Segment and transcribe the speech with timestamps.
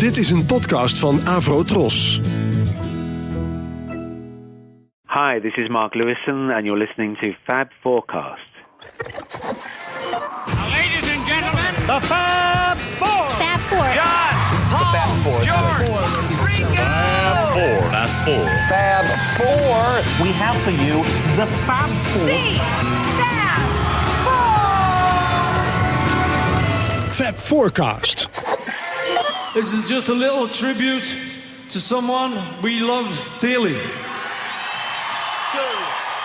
[0.00, 2.20] Dit is een podcast van Avro Tros.
[5.06, 8.50] Hi, this is Mark Lewison, and you're listening to Fab Forecast.
[10.72, 13.30] Ladies and gentlemen, The Fab Four.
[13.30, 13.92] Fab Four.
[13.92, 14.34] John,
[14.70, 15.88] Paul, George,
[16.46, 16.84] Ringo.
[17.90, 18.46] Fab Four.
[18.68, 19.06] Fab
[19.36, 20.24] Four.
[20.24, 21.04] We have for you
[21.36, 22.28] the Fab Four.
[27.12, 28.28] Fab Forecast.
[29.52, 31.12] This is just a little tribute
[31.70, 33.10] to someone we love
[33.40, 33.74] dearly.
[33.74, 33.80] Two,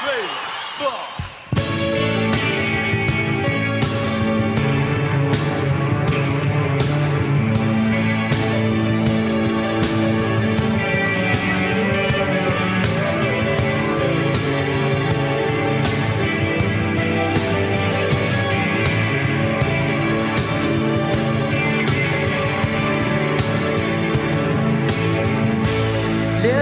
[0.04, 0.45] three,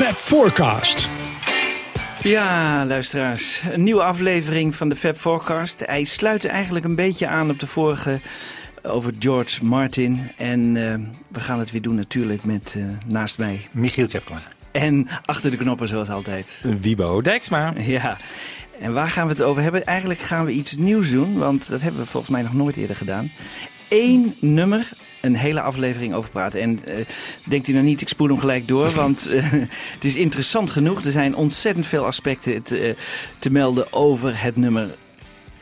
[0.00, 1.08] Fab Forecast.
[2.22, 3.62] Ja, luisteraars.
[3.72, 5.82] Een nieuwe aflevering van de Fab Forecast.
[5.86, 8.20] Hij sluit eigenlijk een beetje aan op de vorige
[8.82, 10.20] over George Martin.
[10.36, 10.94] En eh,
[11.28, 13.68] we gaan het weer doen natuurlijk met eh, naast mij.
[13.70, 14.40] Michiel Tjepkema.
[14.70, 16.64] En achter de knoppen zoals altijd.
[16.80, 17.72] Wibo Dijksma.
[17.78, 18.16] Ja.
[18.80, 19.86] En waar gaan we het over hebben?
[19.86, 22.96] Eigenlijk gaan we iets nieuws doen, want dat hebben we volgens mij nog nooit eerder
[22.96, 23.30] gedaan.
[23.90, 24.90] Eén nummer,
[25.20, 26.60] een hele aflevering over praten.
[26.60, 26.94] En eh,
[27.44, 29.52] denkt u nou niet, ik spoel hem gelijk door, want eh,
[29.94, 31.04] het is interessant genoeg.
[31.04, 32.94] Er zijn ontzettend veel aspecten te, eh,
[33.38, 34.88] te melden over het nummer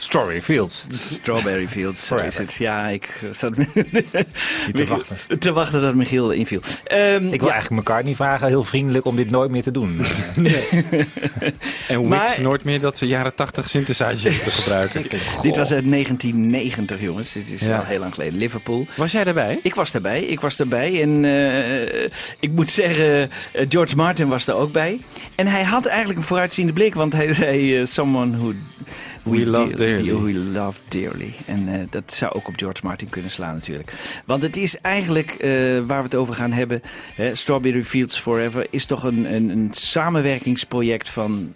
[0.00, 0.84] Strawberry Fields.
[0.92, 2.06] Strawberry Fields.
[2.06, 2.54] Zo is het.
[2.54, 3.54] Ja, ik zat
[4.74, 5.38] te wachten.
[5.38, 6.60] te wachten dat Michiel inviel.
[6.84, 9.70] Ehm, Ik wil ja, eigenlijk elkaar niet vragen, heel vriendelijk, om dit nooit meer te
[9.70, 10.00] doen.
[11.88, 15.02] En Wix Maar- nooit meer dat jaren 80 synthesizer te gebruiken.
[15.42, 17.32] dit was uit 1990, jongens.
[17.32, 17.66] Dit is Ja.
[17.68, 18.38] wel heel lang geleden.
[18.38, 18.86] Liverpool.
[18.96, 19.58] Was jij daarbij?
[19.62, 21.02] Ik was daarbij, ik was daarbij.
[21.02, 22.04] En eh,
[22.40, 25.00] ik moet zeggen, eh, George Martin was er ook bij.
[25.34, 28.52] En hij had eigenlijk een vooruitziende blik, want hij zei: eh, Someone who
[29.22, 30.22] We love dearly.
[30.22, 31.34] We love dearly.
[31.46, 33.92] En eh, dat zou ook op George Martin kunnen slaan, natuurlijk.
[34.24, 35.50] Want het is eigenlijk eh,
[35.86, 36.80] waar we het over gaan hebben:
[37.14, 41.52] hè, Strawberry Fields Forever is toch een, een, een samenwerkingsproject van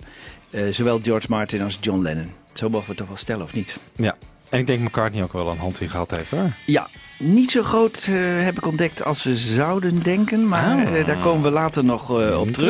[0.50, 2.32] eh, zowel George Martin als John Lennon.
[2.52, 3.76] Zo mogen we het toch wel stellen, of niet?
[3.96, 4.16] Ja.
[4.48, 6.52] En ik denk McCartney ook wel een hand in gehad heeft hoor.
[6.66, 6.88] Ja,
[7.22, 10.48] niet zo groot eh, heb ik ontdekt als we zouden denken.
[10.48, 10.98] Maar Ah.
[10.98, 12.68] eh, daar komen we later nog eh, op terug.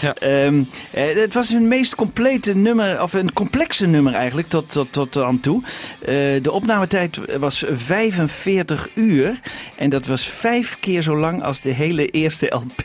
[0.00, 0.14] Ja.
[0.14, 4.92] Ehm, eh, het was een meest complete nummer, of een complexe nummer eigenlijk, tot, tot,
[4.92, 5.62] tot aan toe.
[6.42, 9.40] De opnametijd was 45 uur.
[9.76, 12.82] En dat was vijf keer zo lang als de hele eerste LP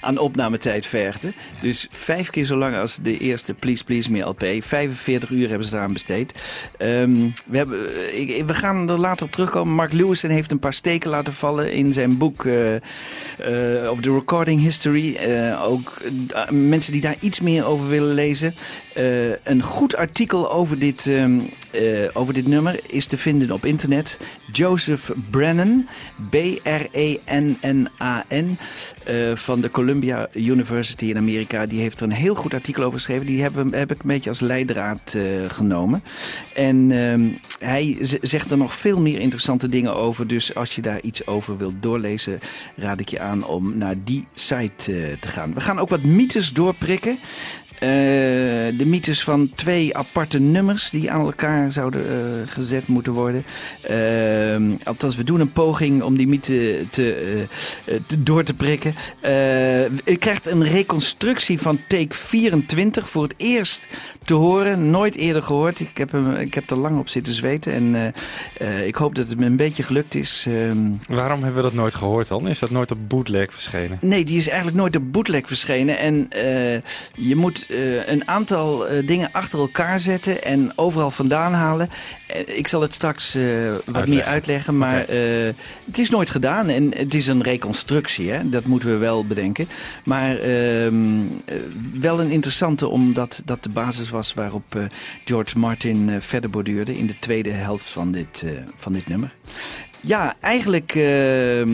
[0.00, 1.32] aan opnametijd vergde.
[1.60, 4.44] Dus vijf keer zo lang als de eerste Please Please Me LP.
[4.60, 6.32] 45 uur hebben ze eraan besteed.
[6.78, 7.14] Ehm,
[7.46, 7.78] we, hebben,
[8.20, 9.74] ik- we gaan er later op terugkomen.
[9.74, 9.92] Mark
[10.26, 14.60] Lewison heeft een paar steken laten vallen in zijn boek eh, eh, over de recording
[14.60, 15.16] history.
[15.16, 16.02] Eh, ook
[16.50, 18.54] mensen die daar iets meer over willen lezen.
[18.96, 21.38] Eh, een goed artikel over dit, ehm,
[21.70, 24.20] eh, over dit nummer is te vinden op internet.
[24.52, 25.86] Joseph Brennan,
[26.30, 26.98] B-R-E-N-N-A-N,
[29.04, 31.66] eh, van de Columbia University in Amerika.
[31.66, 33.26] Die heeft er een heel goed artikel over geschreven.
[33.26, 35.16] Die hebben, heb ik een beetje als leidraad
[35.48, 36.02] genomen.
[36.54, 37.28] En ehm,
[37.58, 40.26] hij zegt er nog veel meer interessante dingen over.
[40.26, 42.38] Dus als je daar iets over wilt doorlezen,
[42.76, 45.54] raad ik je aan om naar die site te gaan.
[45.54, 47.18] We gaan ook wat mythes doorprikken.
[47.78, 47.88] Eh,
[48.78, 53.44] de mythes van twee aparte nummers die aan elkaar zouden eh, gezet moeten worden.
[53.80, 57.44] Eh, althans, we doen een poging om die mythe te,
[58.06, 58.94] te- door te prikken.
[60.04, 63.86] U krijgt een reconstructie van take 24 voor het eerst
[64.24, 64.90] te horen.
[64.90, 65.80] Nooit eerder gehoord.
[65.80, 68.14] Ik heb, hem, ik heb er lang op zitten zweten en
[68.86, 70.44] ik hoop dat het me een beetje gelukt is.
[70.48, 70.78] Ehm,
[71.08, 72.48] Waarom hebben we dat nooit gehoord dan?
[72.48, 73.98] Is dat nooit op bootleg verschenen?
[74.00, 75.98] Nee, die is eigenlijk nooit op bootleg verschenen.
[75.98, 76.28] En
[77.14, 81.88] je moet eh, een aantal eh, dingen achter elkaar zetten en overal vandaan halen.
[82.26, 84.08] Eh, ik zal het straks wat Uitleggen.
[84.08, 85.04] meer uitleggen, maar
[85.84, 86.68] het is nooit gedaan.
[86.68, 88.48] En het is een reconstructie, hè?
[88.48, 89.68] dat moeten we wel bedenken.
[90.04, 91.56] Maar ehm, eh,
[91.92, 94.88] wel een interessante, omdat dat de basis was waarop
[95.24, 98.44] George Martin verder borduurde in de tweede helft van dit,
[98.76, 99.34] van dit nummer.
[100.00, 101.70] Ja, eigenlijk ehm,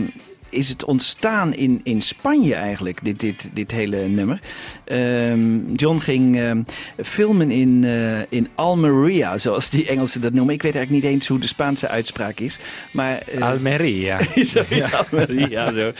[0.53, 4.39] is het ontstaan in, in Spanje eigenlijk, dit, dit, dit hele nummer.
[4.83, 6.61] Ehm, John ging ehm,
[7.03, 10.53] filmen in, eh, in Almeria, zoals die Engelsen dat noemen.
[10.53, 12.59] Ik weet eigenlijk niet eens hoe de Spaanse uitspraak is.
[12.91, 14.19] Maar, eh, Almeria.
[14.35, 15.91] Zoiets Almeria, zo.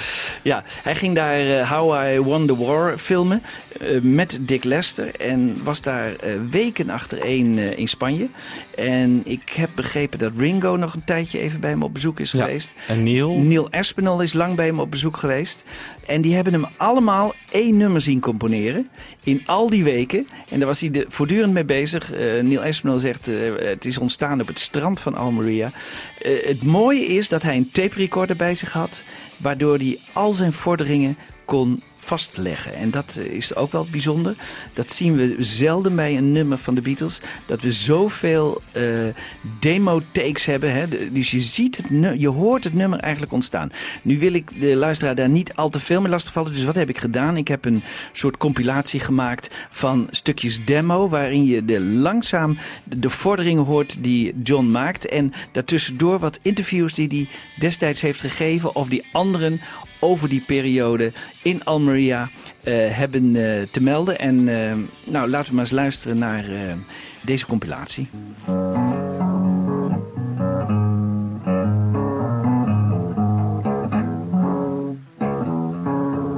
[0.41, 3.41] Ja, hij ging daar eh, How I Won the War filmen
[4.01, 5.15] met Dick Lester.
[5.19, 6.11] En was daar
[6.49, 8.27] weken achtereen in Spanje.
[8.75, 12.31] En ik heb begrepen dat Ringo nog een tijdje even bij hem op bezoek is
[12.31, 12.45] Ja.
[12.45, 12.71] geweest.
[12.87, 13.33] En Neil?
[13.33, 15.63] Neil Aspinall is lang bij hem op bezoek geweest.
[16.05, 18.89] En die hebben hem allemaal één nummer zien componeren.
[19.23, 20.27] In al die weken.
[20.49, 22.11] En daar was hij de, voortdurend mee bezig.
[22.11, 25.71] Eh, Neil Aspinall zegt, eh, het is ontstaan op het strand van Almeria.
[26.21, 29.03] Eh, het mooie is dat hij een tape recorder bij zich had.
[29.37, 32.75] Waardoor hij al zijn vorderingen kon vastleggen.
[32.75, 34.35] En dat eh, is ook wel bijzonder.
[34.73, 37.21] Dat zien we zelden bij een nummer van de Beatles.
[37.45, 38.83] Dat we zoveel eh
[39.59, 40.73] demo-takes hebben.
[40.73, 41.11] Hè?
[41.11, 43.71] Dus je, ziet het, je hoort het nummer eigenlijk ontstaan.
[44.01, 46.53] Nu wil ik de luisteraar daar niet al te veel mee lastigvallen.
[46.53, 47.37] Dus wat heb ik gedaan?
[47.37, 51.09] Ik heb een soort compilatie gemaakt van stukjes demo.
[51.09, 55.05] Waarin je de langzaam de vorderingen hoort die John maakt.
[55.05, 57.27] En daartussendoor wat interviews die hij
[57.59, 58.75] destijds heeft gegeven.
[58.75, 59.61] Of die anderen
[60.03, 61.11] over die periode
[61.41, 62.29] in Almeria
[62.63, 64.19] eh, hebben eh, te melden.
[64.19, 66.45] En eh, nou, laten we maar eens luisteren naar
[67.21, 68.09] deze compilatie.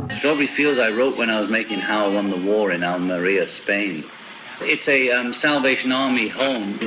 [0.08, 3.46] Strawberry Fields I wrote when I was making How I Won the War in Almeria,
[3.48, 4.04] Spain.
[4.62, 6.78] It's a um, Salvation Army home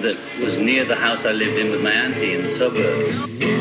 [0.00, 3.58] that was near the house I lived in with my auntie in the suburbs.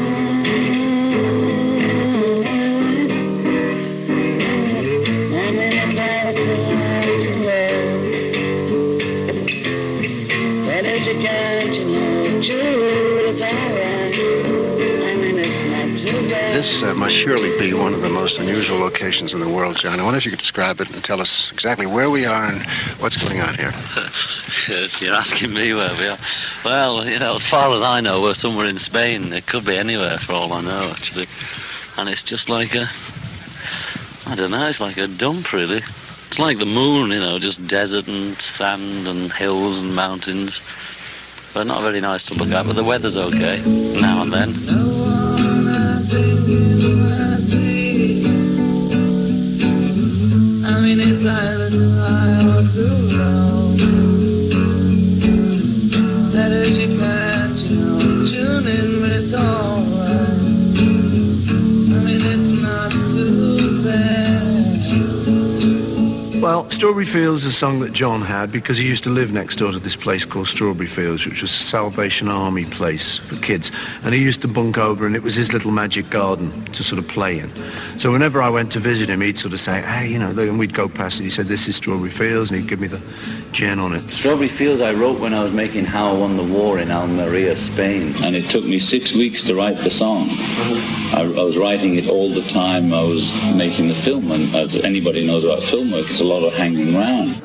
[16.58, 20.00] This uh, must surely be one of the most unusual locations in the world, John.
[20.00, 22.62] I wonder if you could describe it and tell us exactly where we are and
[23.00, 23.74] what's going on here.
[25.00, 26.18] You're asking me where we are.
[26.66, 29.32] Well, you know, as far as I know, we're somewhere in Spain.
[29.32, 31.28] It could be anywhere for all I know, actually.
[31.96, 32.90] And it's just like a,
[34.30, 35.82] I don't know, it's like a dump, really.
[36.28, 40.62] It's like the moon, you know, just desert and sand and hills and mountains.
[41.54, 43.62] But not very nice to look at, but the weather's okay
[44.02, 44.50] now and then.
[50.66, 51.24] I mean, it's
[66.48, 69.58] Well, Strawberry Fields is a song that John had because he used to live next
[69.58, 73.70] door to this place called Strawberry Fields, which was a Salvation Army place for kids.
[74.04, 77.00] And he used to bunk over and it was his little magic garden to sort
[77.00, 77.52] of play in.
[77.98, 80.58] So whenever I went to visit him, he'd sort of say, hey, you know, and
[80.58, 81.24] we'd go past it.
[81.24, 83.02] He said, this is Strawberry Fields, and he'd give me the
[83.52, 84.10] gin on it.
[84.10, 87.58] Strawberry Fields I wrote when I was making How I Won the War in Almeria,
[87.58, 88.16] Spain.
[88.24, 90.30] And it took me six weeks to write the song.
[90.30, 91.18] Uh-huh.
[91.18, 94.32] I, I was writing it all the time I was making the film.
[94.32, 97.42] And as anybody knows about film work, it's a lot lot of hanging around.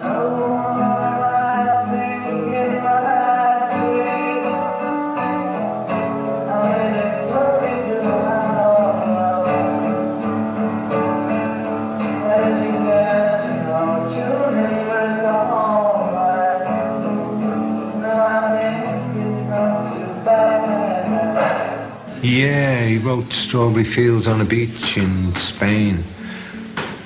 [22.25, 26.05] Yeah, he wrote Strawberry Fields on a Beach in Spain.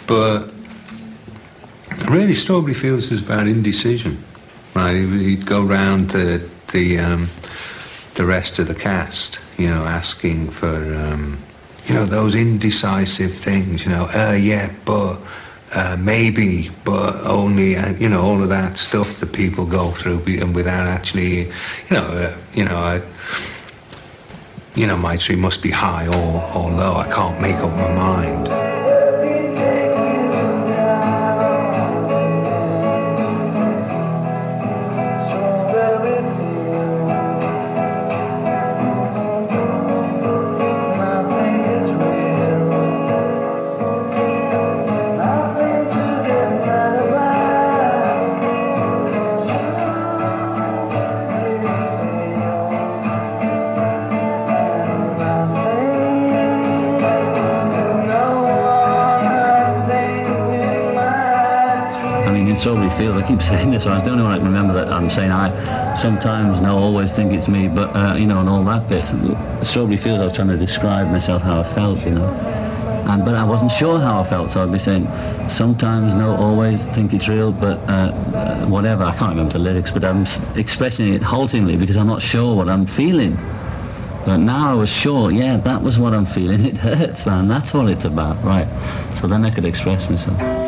[0.06, 0.55] But
[2.08, 4.22] really, Strawberry Fields is about indecision.
[4.74, 4.94] Right?
[4.94, 7.28] He- He'd go round the the um,
[8.14, 11.38] the rest of the cast, you know, asking for um,
[11.86, 13.84] you know those indecisive things.
[13.84, 15.18] You know, uh, yeah, but.
[15.74, 20.22] Uh, maybe, but only, uh, you know, all of that stuff that people go through,
[20.40, 21.50] and without actually, you
[21.90, 23.02] know, uh, you know, I,
[24.76, 26.94] you know, my tree must be high or, or low.
[26.94, 28.75] I can't make up my mind.
[63.26, 65.32] I keep saying this, I was the only one I can remember that I'm saying
[65.32, 69.04] I sometimes, no, always think it's me, but, uh, you know, and all that bit.
[69.66, 72.28] Strawberry Fields, I was trying to describe myself, how I felt, you know.
[73.08, 75.08] And, but I wasn't sure how I felt, so I'd be saying,
[75.48, 79.02] sometimes, no, always think it's real, but uh, uh, whatever.
[79.02, 82.68] I can't remember the lyrics, but I'm expressing it haltingly because I'm not sure what
[82.68, 83.34] I'm feeling.
[84.24, 86.64] But now I was sure, yeah, that was what I'm feeling.
[86.64, 87.48] It hurts, man.
[87.48, 88.68] That's what it's about, right?
[89.14, 90.65] So then I could express myself.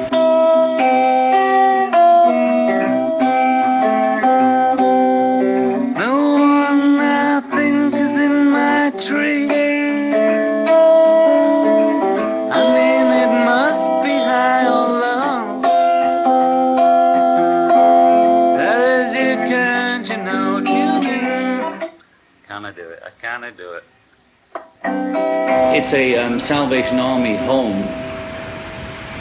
[25.88, 27.80] It's a um, Salvation Army home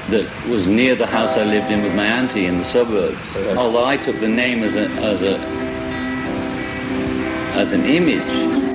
[0.09, 3.37] that was near the house I lived in with my auntie in the suburbs.
[3.55, 5.37] Although I took the name as a as a
[7.55, 8.66] as an image.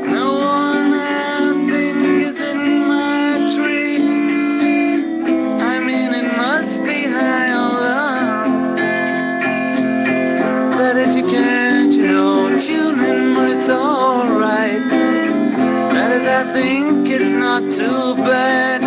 [16.43, 18.81] I think it's not too bad.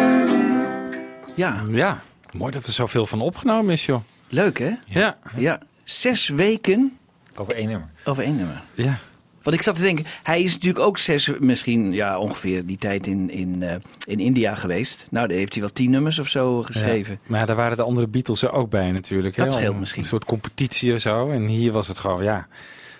[1.35, 1.63] Ja.
[1.67, 4.01] Ja, mooi dat er zoveel van opgenomen is, joh.
[4.29, 4.71] Leuk, hè?
[4.87, 5.17] Ja.
[5.37, 6.97] Ja, zes weken
[7.35, 7.89] Over één nummer.
[8.03, 8.61] over één nummer.
[8.73, 8.97] Ja.
[9.43, 13.07] Want ik zat te denken, hij is natuurlijk ook zes, misschien ja, ongeveer die tijd
[13.07, 15.07] in, in, eh, in India geweest.
[15.09, 17.13] Nou, daar heeft hij wel tien nummers of zo geschreven.
[17.13, 17.19] Ja.
[17.27, 19.35] Maar ja, daar waren de andere Beatles er ook bij natuurlijk.
[19.35, 20.01] Dat hè, scheelt misschien.
[20.01, 21.29] Een soort competitie of zo.
[21.29, 22.47] En hier was het gewoon, ja,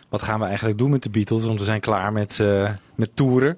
[0.10, 1.46] wat gaan we eigenlijk doen met de Beatles?
[1.46, 3.58] Want we zijn klaar met, eh, met toeren.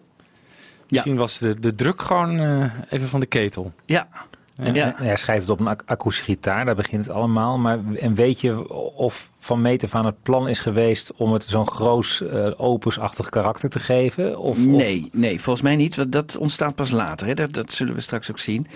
[0.89, 3.71] Misschien was de, de druk gewoon eh, even van de ketel.
[3.85, 4.07] Ja.
[4.57, 4.93] En, Ja.
[4.95, 7.57] hij schrijft het op een akoestische gitaar, daar begint het allemaal.
[7.59, 11.43] Maar en weet je of van meet af aan het plan is geweest om het
[11.43, 14.39] zo'n groot eh, opusachtig karakter te geven?
[14.39, 15.95] Of, Nee, nee, volgens mij niet.
[15.95, 17.27] Want dat ontstaat pas later.
[17.27, 17.33] Hè.
[17.33, 18.67] Dat, dat zullen we straks ook zien.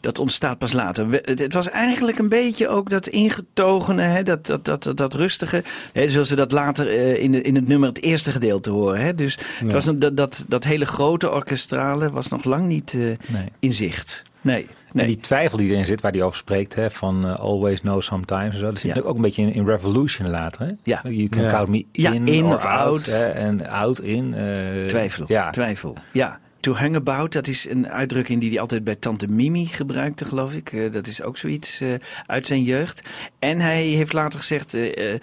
[0.00, 1.08] Dat ontstaat pas later.
[1.08, 4.96] We- Het, het was eigenlijk een beetje ook dat ingetogene, hè, dat, dat, dat, dat,
[4.96, 5.64] dat rustige.
[5.92, 9.00] Hè, zoals we dat later eh, in, in het nummer het eerste gedeelte horen.
[9.00, 9.14] Hè.
[9.14, 9.72] Dus het Ja.
[9.72, 13.44] was een, dat, dat, dat hele grote orkestrale was nog lang niet eh, Nee.
[13.58, 14.22] in zicht.
[14.40, 14.66] Nee.
[15.00, 18.02] En die twijfel die erin zit, waar hij over spreekt, hè, van eh, always know
[18.02, 18.52] sometimes.
[18.54, 20.66] En zo, dat zit natuurlijk ook een beetje in, in Revolution later.
[20.66, 20.72] Hè?
[20.82, 21.00] Ja.
[21.04, 21.48] You can Ja.
[21.48, 23.04] count me Ja, in, of out.
[23.06, 24.34] hè, en out in.
[24.34, 25.24] eh, Twijfel.
[25.28, 25.50] Ja.
[25.50, 25.94] Twijfel.
[26.12, 26.38] Ja.
[26.66, 30.52] To hang about, dat is een uitdrukking die hij altijd bij Tante Mimi gebruikte, geloof
[30.52, 30.72] ik.
[30.72, 31.88] Eh, dat is ook zoiets eh,
[32.26, 33.02] uit zijn jeugd.
[33.38, 35.14] En hij heeft later gezegd eh,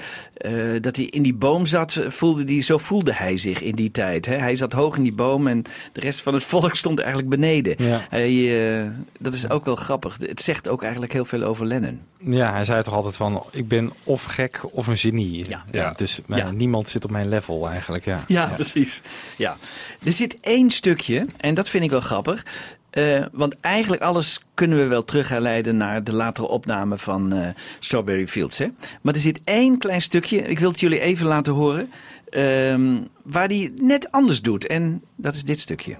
[0.82, 2.00] dat hij in die boom zat.
[2.08, 4.26] Voelde die, zo voelde hij zich in die tijd.
[4.26, 4.36] Hè?
[4.36, 5.62] Hij zat hoog in die boom en
[5.94, 7.76] de rest van het volk stond eigenlijk beneden.
[7.78, 8.02] Ja.
[8.10, 10.18] Hij, dat is ook wel grappig.
[10.20, 12.02] Het zegt ook eigenlijk heel veel over Lennon.
[12.26, 15.46] Ja, hij zei toch altijd van, ik ben of gek of een genie.
[15.72, 15.92] Ja.
[15.92, 16.52] Dus Ja.
[16.52, 18.24] niemand zit op mijn level eigenlijk, ja.
[18.28, 19.02] Ja, precies.
[19.38, 19.58] Ja.
[20.06, 22.46] Er zit één stukje, en dat vind ik wel grappig.
[22.90, 27.48] eh, want eigenlijk alles kunnen we wel terug herleiden naar de latere opname van eh,
[27.80, 28.58] Strawberry Fields.
[28.58, 28.68] Hè?
[29.02, 31.92] Maar er zit één klein stukje, ik wil het jullie even laten horen,
[32.30, 34.68] ehm, waar die net anders doet.
[34.68, 35.96] En dat is dit stukje.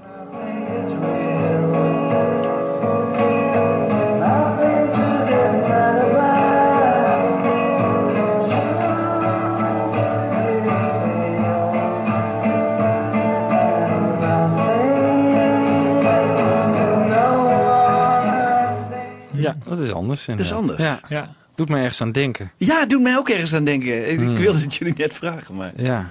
[19.44, 20.26] Ja, dat is anders.
[20.26, 20.60] Dat is inderdaad.
[20.70, 20.84] anders.
[20.84, 21.34] Ja, ja.
[21.56, 22.52] Doet me ergens aan denken.
[22.58, 24.10] Ja, het doet mij ook ergens aan denken.
[24.12, 24.36] Ik Hmm.
[24.36, 25.72] wilde het jullie net vragen, maar...
[25.76, 26.10] Ja,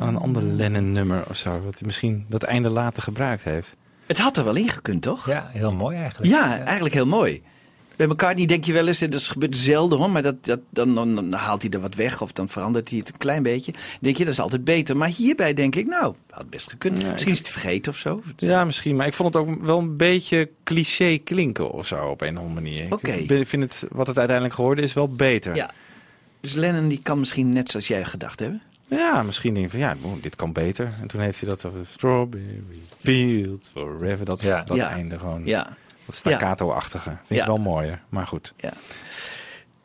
[0.00, 1.50] aan een ander Lennon-nummer of zo.
[1.50, 3.76] Dat hij misschien dat einde later gebruikt heeft.
[4.06, 5.26] Het had er wel ingekund, toch?
[5.26, 6.30] Ja, heel mooi eigenlijk.
[6.32, 7.42] Ja, eigenlijk heel mooi.
[7.96, 10.94] Bij McCartney denk je wel eens, en dat gebeurt zelden hoor, maar dat, dat, dan,
[10.94, 13.72] dan, dan haalt hij er wat weg of dan verandert hij het een klein beetje.
[14.00, 14.96] denk je, dat is altijd beter.
[14.96, 17.02] Maar hierbij denk ik, nou, had best gekund.
[17.02, 18.22] Ja, Misschien ik- is het vergeten of zo.
[18.36, 18.96] Ja, misschien.
[18.96, 22.42] Maar ik vond het ook wel een beetje cliché klinken of zo op een of
[22.44, 22.92] andere manier.
[22.92, 23.12] Oké.
[23.12, 25.54] Ik vind het, wat het uiteindelijk geworden is, wel beter.
[25.56, 25.70] Ja.
[26.40, 28.62] Dus Lennon die kan misschien net zoals jij gedacht hebben.
[28.88, 30.92] Ja, misschien denk je van ja, dit kan beter.
[31.00, 32.60] En toen heeft hij dat over Strawberry
[32.96, 34.24] Fields Forever.
[34.24, 34.62] Dat, Ja.
[34.62, 34.90] dat Ja.
[34.90, 35.42] einde gewoon.
[35.44, 35.76] Ja.
[36.06, 37.08] Dat staccato-achtige.
[37.22, 37.40] Vind Ja.
[37.40, 38.02] ik wel mooier.
[38.08, 38.54] Maar goed.
[38.56, 38.72] Ja.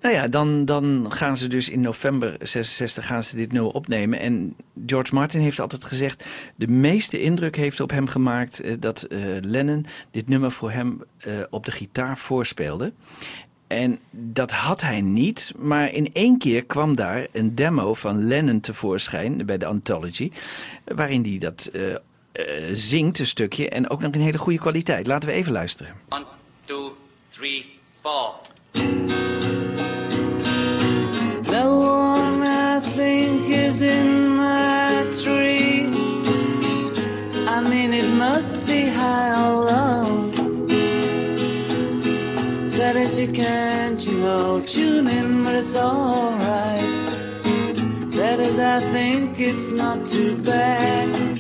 [0.02, 4.20] Nou ja, dan, dan gaan ze dus in november 66 gaan ze dit nummer opnemen.
[4.20, 6.26] En George Martin heeft altijd gezegd...
[6.56, 8.60] de meeste indruk heeft op hem gemaakt...
[8.60, 12.94] eh, dat eh, Lennon dit nummer voor hem eh, op de gitaar voorspeelde.
[13.68, 15.52] En dat had hij niet.
[15.58, 19.46] Maar in één keer kwam daar een demo van Lennon tevoorschijn...
[19.46, 20.32] bij de Anthology...
[20.86, 21.82] waarin hij dat eh,
[22.32, 23.70] eh, zingt, een stukje...
[23.70, 25.08] en ook nog in hele goede kwaliteit.
[25.08, 25.94] Laten we even luisteren.
[26.10, 26.26] One,
[26.66, 26.96] two,
[27.30, 27.66] three,
[28.02, 28.34] four.
[31.44, 35.90] The one I think is in my tree.
[37.48, 40.30] I mean, it must be high or low.
[42.78, 46.82] That is, you can't, you know, tune in, but it's alright.
[48.16, 51.31] That is, I think it's not too bad.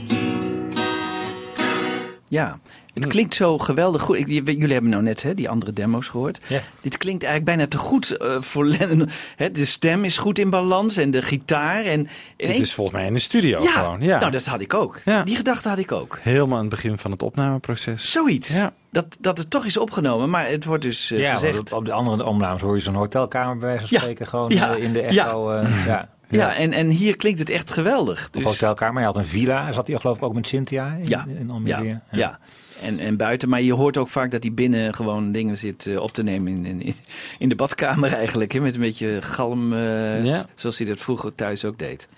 [3.11, 4.17] Klinkt zo geweldig goed.
[4.17, 6.39] Ik- Jullie hebben nou net hè, die andere demo's gehoord.
[6.81, 9.09] Dit klinkt eigenlijk bijna te goed eh, voor Lennon.
[9.35, 11.83] Hè, de stem is goed in balans en de gitaar.
[11.83, 11.99] En
[12.37, 14.01] in Dit is volgens mij in de studio ja, gewoon.
[14.01, 14.19] Ja.
[14.19, 14.99] nou dat had ik ook.
[15.25, 16.19] Die gedachte had ik ook.
[16.21, 18.11] Helemaal aan het begin van het opnameproces.
[18.11, 18.59] Zoiets.
[18.91, 21.59] Dat, dat het toch is opgenomen, maar het wordt dus eh, ja, gezegd.
[21.59, 24.49] op- op de andere opnames hoor je zo'n hotelkamer bij wijze van Ja, spreken gewoon
[24.49, 25.07] ja, eh, in de ja.
[25.27, 25.51] echo.
[25.51, 26.09] eh, ja.
[26.29, 28.25] Ja, en, en hier klinkt het echt geweldig.
[28.27, 28.95] Op Dus, hotelkamer.
[28.95, 29.71] Hij had een villa.
[29.71, 31.83] Zat hij geloof ik ook met Cynthia in, Ja, in Almere?
[31.85, 32.39] ja, ja.
[32.81, 33.50] En, en buiten.
[33.50, 36.65] Maar je hoort ook vaak dat hij binnen gewoon dingen zit eh, op te nemen
[36.65, 36.93] in, in,
[37.39, 38.51] in de badkamer eigenlijk.
[38.51, 40.45] Hè, met een beetje galm, eh, Ja.
[40.55, 42.09] zoals hij dat vroeger thuis ook deed.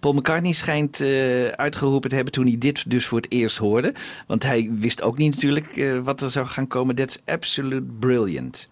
[0.00, 3.92] Paul McCartney schijnt eh, uitgeroepen te hebben toen hij dit dus voor het eerst hoorde.
[4.26, 6.94] Want hij wist ook niet natuurlijk wat er zou gaan komen.
[6.94, 8.68] That's absolute brilliant.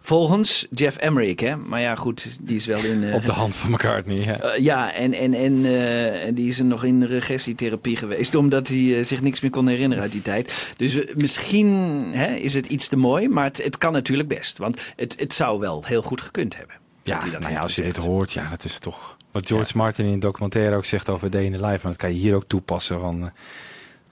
[0.00, 1.56] Volgens Jeff Emmerich, hè.
[1.56, 3.04] Maar ja, goed, die is wel in...
[3.04, 4.16] eh, Op de hand van McCartney.
[4.24, 4.38] Ja.
[4.38, 8.68] eh, ja, en, en, en, eh, en die is er nog in regressietherapie geweest, omdat
[8.68, 10.72] hij zich niks meer kon herinneren uit die tijd.
[10.76, 11.66] Dus misschien
[12.12, 14.58] hè, is het iets te mooi, maar het, het kan natuurlijk best.
[14.58, 16.76] Want het, het zou wel heel goed gekund hebben.
[17.02, 19.16] Ja, dat nou ja, als je dit hoort, ja, dat is toch...
[19.32, 21.78] Wat George Martin in de documentaire ook zegt over Day in the Life.
[21.82, 23.00] Maar dat kan je hier ook toepassen.
[23.00, 23.30] Van,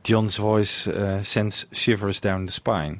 [0.02, 2.98] John's voice sends shivers down the spine.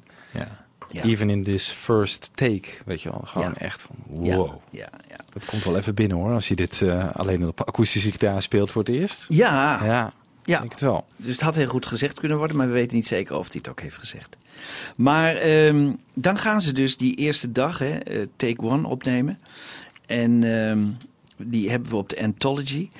[0.90, 1.02] Ja.
[1.02, 3.20] Even in this first take, weet je wel.
[3.24, 3.54] Gewoon Ja.
[3.54, 4.50] echt van, wow.
[4.70, 5.16] ja, ja.
[5.32, 8.70] Dat komt wel even binnen hoor, als je dit eh, alleen op akoestische gitaar speelt
[8.70, 9.24] voor het eerst.
[9.28, 10.12] Ja, Ja,
[10.44, 10.62] ja.
[10.62, 11.04] ik het wel.
[11.16, 13.56] Dus het had heel goed gezegd kunnen worden, maar we weten niet zeker of hij
[13.58, 14.36] het ook heeft gezegd.
[14.96, 19.38] Maar ehm, dan gaan ze dus die eerste dag, hè, eh, Take One, opnemen.
[20.06, 20.80] En ehm,
[21.36, 22.90] die hebben we op de Anthology.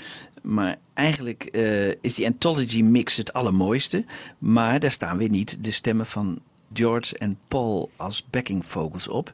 [0.43, 4.05] Maar eigenlijk eh, is die Anthology mix het allermooiste.
[4.39, 6.39] Maar daar staan weer niet de stemmen van
[6.73, 8.65] George en Paul als backing
[9.09, 9.33] op.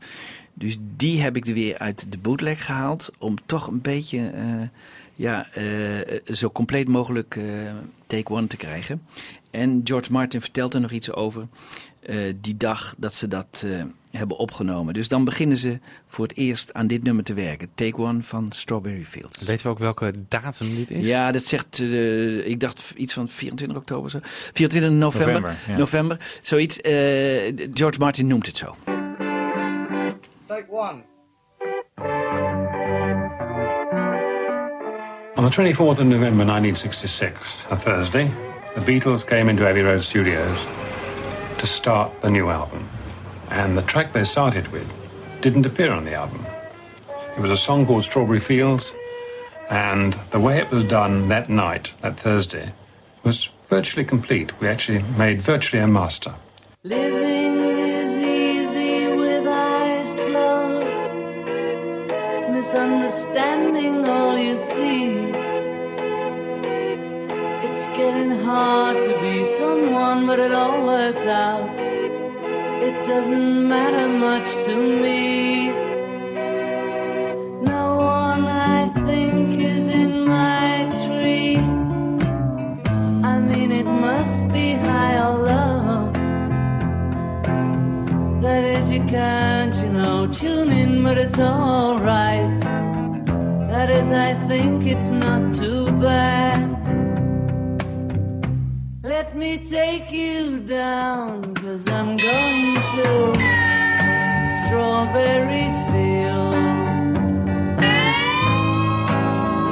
[0.54, 3.10] Dus die heb ik er weer uit de bootleg gehaald.
[3.18, 4.68] Om toch een beetje eh,
[5.14, 7.44] ja, eh, zo compleet mogelijk eh,
[8.06, 9.02] take one te krijgen.
[9.50, 11.46] En George Martin vertelt er nog iets over.
[12.02, 14.94] Eh, die dag dat ze dat eh, hebben opgenomen.
[14.94, 17.68] Dus dan beginnen ze voor het eerst aan dit nummer te werken.
[17.74, 19.42] Take One van Strawberry Fields.
[19.42, 21.06] Weten we ook welke datum dit is?
[21.06, 24.18] Ja, dat zegt, eh, ik dacht iets van 24 oktober zo.
[24.22, 25.32] 24 november.
[25.32, 25.76] November, ja.
[25.76, 26.80] November, zoiets.
[26.80, 26.92] eh,
[27.74, 28.74] George Martin noemt het zo.
[30.46, 31.02] Take one.
[35.34, 38.30] On the 24th of November 1966, a Thursday,
[38.74, 40.58] the Beatles came into Abbey Road Studios
[41.62, 42.88] to start the new album.
[43.48, 44.92] And the track they started with
[45.42, 46.44] didn't appear on the album.
[47.36, 48.92] It was a song called Strawberry Fields,
[49.70, 52.72] and the way it was done that night, that Thursday,
[53.22, 54.58] was virtually complete.
[54.58, 56.34] We actually made virtually a master.
[56.82, 61.04] Living is easy with eyes closed,
[62.50, 65.41] misunderstanding all you see.
[68.02, 71.70] It's getting hard to be someone, but it all works out.
[72.82, 75.68] It doesn't matter much to me.
[77.62, 81.58] No one I think is in my tree.
[83.22, 86.12] I mean, it must be high or low.
[88.40, 92.60] That is, you can't, you know, tune in, but it's alright.
[93.70, 96.71] That is, I think it's not too bad.
[99.42, 103.08] Me take you down, cause I'm going to
[104.60, 106.56] Strawberry Fields.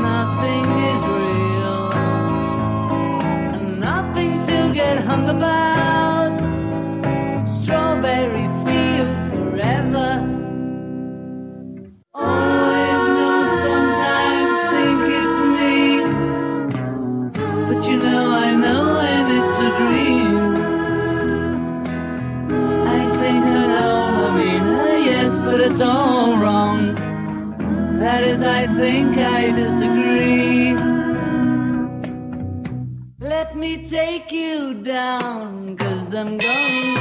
[0.03, 1.93] Nothing is real,
[3.55, 5.90] and nothing to get hung about.
[28.21, 30.75] That is, I think I disagree.
[33.19, 37.00] Let me take you down, cause I'm going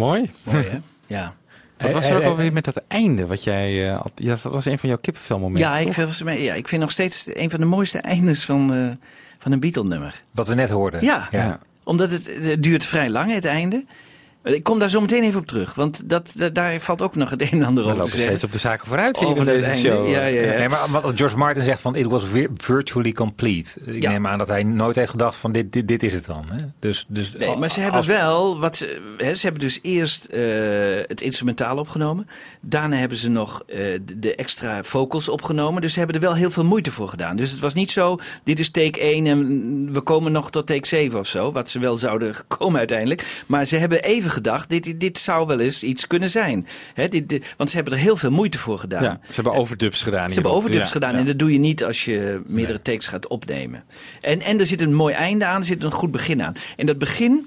[0.00, 0.30] Mooi.
[0.44, 0.78] Mooi, hè?
[1.06, 1.34] Ja.
[1.78, 3.26] Wat was er ook alweer met dat einde?
[3.26, 5.70] Wat jij, eh, had- ja, dat was een van jouw kippenvelmomenten.
[5.70, 5.92] Ja, ik
[6.38, 8.88] ja, ik vind nog steeds een van de mooiste eindes van, eh,
[9.38, 10.22] van een Beatle-nummer.
[10.30, 11.04] Wat we net hoorden.
[11.04, 11.58] Ja, Ja.
[11.84, 13.84] omdat het, het duurt vrij lang, het einde.
[14.44, 17.30] Ik kom daar zo meteen even op terug, want dat, dat- daar valt ook nog
[17.30, 19.44] het een en ander We over te lopen steeds op de zaken vooruit hier in
[19.44, 20.08] deze show.
[20.08, 20.56] Ja, ja, ja.
[20.58, 23.80] Nee, maar wat George Martin zegt van it was vir- virtually complete.
[23.84, 24.10] Ik Ja.
[24.10, 26.44] neem aan dat hij nooit heeft gedacht van dit, dit, dit is het dan.
[26.48, 26.56] Hè?
[26.78, 30.24] Dus, dus Nee, maar ze als- hebben wel, wat ze, hè, ze hebben dus eerst
[30.24, 30.40] eh,
[31.06, 32.28] het instrumentaal opgenomen.
[32.60, 35.82] Daarna hebben ze nog eh, de, de extra vocals opgenomen.
[35.82, 37.36] Dus ze hebben er wel heel veel moeite voor gedaan.
[37.36, 40.86] Dus het was niet zo, dit is take 1 en we komen nog tot take
[40.86, 41.52] 7 of zo.
[41.52, 43.42] Wat ze wel zouden komen uiteindelijk.
[43.46, 46.66] Maar ze hebben even gedacht, dit, dit zou wel eens iets kunnen zijn.
[46.94, 49.02] Hè, dit, dit- want ze hebben er heel veel moeite voor gedaan.
[49.02, 50.28] Ja, ze hebben overdubs gedaan.
[50.28, 53.84] Ze hebben overdubs gedaan en dat doe je niet als je meerdere takes gaat opnemen.
[54.20, 56.54] En, en er zit een mooi einde aan, er zit een goed begin aan.
[56.76, 57.46] En dat begin,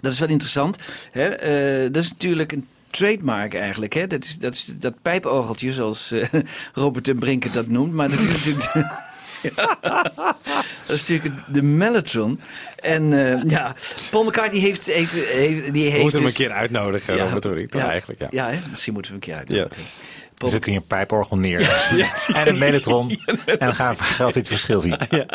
[0.00, 0.78] dat is wel interessant.
[1.10, 1.24] Hè?
[1.28, 3.92] eh, dat is natuurlijk een trademark eigenlijk.
[3.92, 4.06] Hè?
[4.06, 6.24] Dat is dat, is dat pijpogeltje, zoals eh,
[6.74, 7.92] Robert ten Brinken dat noemt.
[7.92, 8.70] Maar dat is natuurlijk...
[9.42, 9.78] Ja.
[10.86, 12.40] Dat is natuurlijk de mellotron.
[12.76, 13.74] En eh, ja,
[14.10, 14.86] Paul McCartney heeft...
[14.86, 17.80] heeft, heeft die We heeft moeten hem dus- een keer uitnodigen, Ja, Robert Horry, toch
[17.82, 18.20] ja, eigenlijk?
[18.20, 18.28] Ja.
[18.30, 18.58] Ja, hè?
[18.70, 19.92] misschien moeten we hem een keer uitnodigen.
[20.42, 21.60] Er zit hier een pijporgel neer.
[22.34, 23.10] En een melotron.
[23.46, 24.96] En dan gaan we zelf het verschil zien.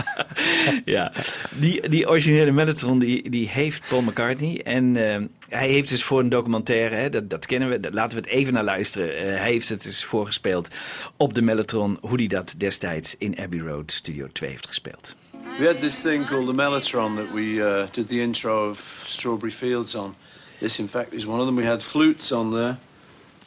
[0.86, 1.12] ja,
[1.52, 4.62] die, die originele Mellotron die, die heeft Paul McCartney.
[4.64, 8.18] En eh, hij heeft dus voor een documentaire, hè, dat, dat kennen we, dat- laten
[8.18, 9.18] we het even naar luisteren.
[9.18, 10.70] Eh, hij heeft het dus voorgespeeld
[11.18, 15.16] op de Mellotron, hoe hij dat destijds in Abbey Road Studio 2 heeft gespeeld.
[15.60, 19.52] We had this thing called the Mellotron that we uh, did the intro of Strawberry
[19.54, 20.16] Fields on.
[20.60, 21.56] This, in fact, is one of them.
[21.56, 22.76] We had flutes on there,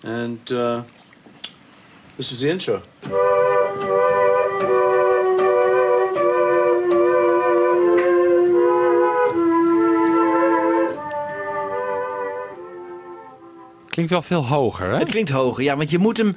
[0.05, 0.51] and
[2.21, 2.83] this was the intro.
[13.89, 14.99] Klinkt wel veel hoger, hè?
[14.99, 16.37] Het klinkt hoger, ja, want je moet hem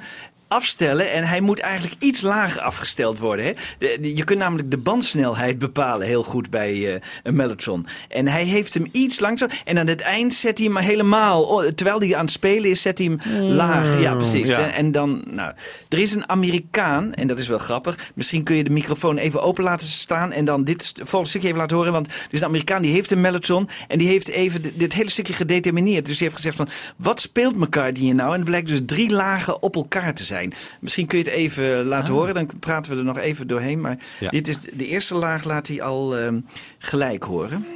[0.54, 3.44] afstellen en hij moet eigenlijk iets lager afgesteld worden.
[3.44, 3.52] Hè?
[3.78, 7.86] De- de- je kunt namelijk de bandsnelheid bepalen heel goed bij eh, een Mellotron.
[8.08, 11.98] En hij heeft hem iets langzaam en aan het eind zet hij hem helemaal, terwijl
[12.00, 14.00] hij aan het spelen is, zet hij hem laag.
[14.00, 14.48] Ja, precies.
[14.48, 14.70] ja.
[14.70, 15.52] En dan, nou,
[15.88, 18.10] er is een Amerikaan, en dat is wel grappig.
[18.14, 21.60] Misschien kun je de microfoon even open laten staan en dan dit volgende stukje even
[21.60, 21.92] laten horen.
[21.92, 25.10] Want er is een Amerikaan die heeft een Mellotron en die heeft even dit- hele
[25.10, 26.06] stukje gedetermineerd.
[26.06, 28.28] Dus die heeft gezegd van, wat speelt McCartney hier nou?
[28.30, 30.43] En het blijkt dus drie lagen op elkaar te zijn.
[30.80, 33.80] Misschien kun je het even laten horen, dan praten we er nog even doorheen.
[33.80, 34.30] Maar Ja.
[34.30, 36.40] dit is de eerste laag, laat hij al ehm,
[36.78, 37.66] gelijk horen.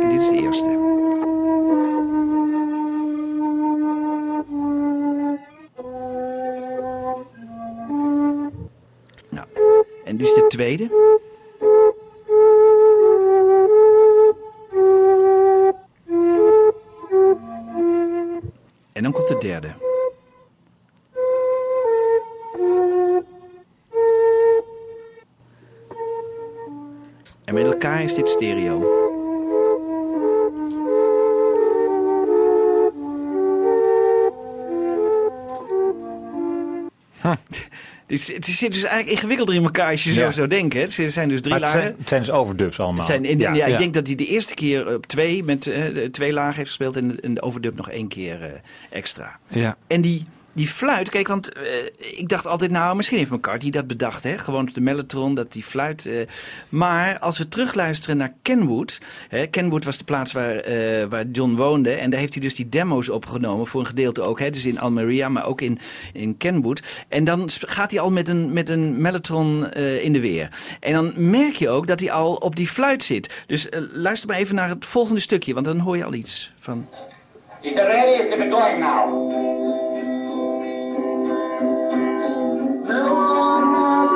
[0.00, 0.94] En dit is de eerste.
[9.30, 9.46] Nou,
[10.04, 10.88] en dit is de tweede.
[18.92, 19.68] En dan komt de derde.
[27.76, 28.84] Elkaar is dit stereo.
[38.06, 40.30] Het, het zit dus eigenlijk ingewikkelder in elkaar als je zo Ja.
[40.30, 40.80] zou denken.
[40.80, 40.84] hè.
[40.84, 41.80] Het zijn dus drie het lagen.
[41.80, 43.06] zijn, het zijn dus overdubs allemaal.
[43.06, 43.66] Zijn in, ja, ja.
[43.66, 46.96] ik denk dat hij de eerste keer op twee met eh, twee lagen heeft gespeeld
[46.96, 48.50] en de, en de overdub nog één keer eh,
[48.90, 49.38] extra.
[49.50, 49.76] Ja.
[49.86, 50.24] En die,
[50.56, 51.62] die fluit, kijk, want eh,
[51.96, 54.38] ik dacht altijd, nou, misschien heeft McCarthy dat bedacht, hè?
[54.38, 56.06] Gewoon op de mellotron, dat die fluit.
[56.06, 56.14] eh.
[56.68, 61.54] maar als we terugluisteren naar Kenwood, hè, Kenwood was de plaats waar, eh, waar John
[61.54, 64.50] woonde, en daar heeft hij dus die demo's opgenomen, voor een gedeelte ook, hè?
[64.50, 65.78] dus in Almeria, maar ook in,
[66.12, 67.04] in Kenwood.
[67.08, 70.76] En dan gaat hij al met een, met een mellotron in de weer.
[70.80, 73.44] En dan merk je ook dat hij al op die fluit zit.
[73.46, 76.88] Dus luister maar even naar het volgende stukje, want dan hoor je al iets van...
[77.60, 79.85] Is the ready to be now?
[82.88, 84.15] You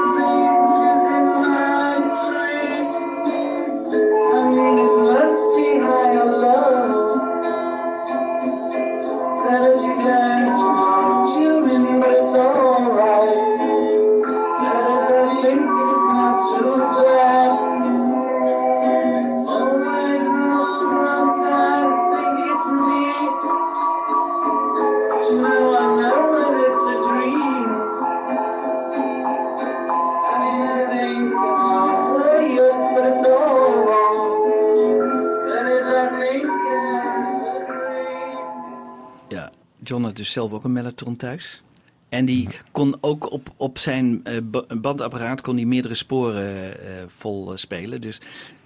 [40.21, 41.63] dus zelf ook een mellotron thuis.
[42.09, 46.93] En die kon ook op, op zijn eh, ba- bandapparaat kon hij meerdere sporen eh,
[47.07, 48.01] vol eh, spelen.
[48.01, 48.21] Dus,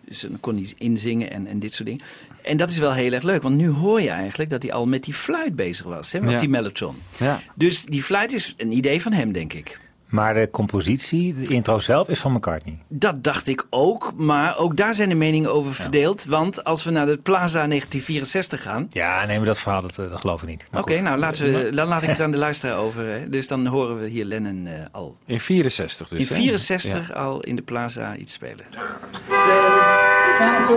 [0.09, 2.05] dus dan kon hij inzingen en, en dit soort dingen.
[2.43, 4.87] En dat is wel heel erg leuk, want nu hoor je eigenlijk dat hij al
[4.87, 6.37] met die fluit bezig was, hè, met Ja.
[6.39, 6.97] die mellotron.
[7.19, 7.41] Ja.
[7.55, 9.81] Dus die fluit is een idee van hem, denk ik.
[10.15, 12.79] Maar de compositie, de intro zelf, is van McCartney.
[12.89, 16.25] Dat dacht ik ook, maar ook daar zijn de meningen over verdeeld.
[16.25, 20.11] Want als we naar de Plaza 1964 gaan, Ja, nee, maar dat verhaal, dat, eh,
[20.11, 20.67] dat geloof ik niet.
[20.73, 23.05] Oké, nou laten we, dan laat ik het aan de luisteraar over.
[23.05, 23.29] Hè.
[23.29, 25.17] Dus dan horen we hier Lennon eh, al.
[25.27, 26.21] In 64 dus.
[26.21, 26.35] in hè?
[26.35, 27.15] 64 Ja.
[27.15, 28.65] al in de Plaza iets spelen.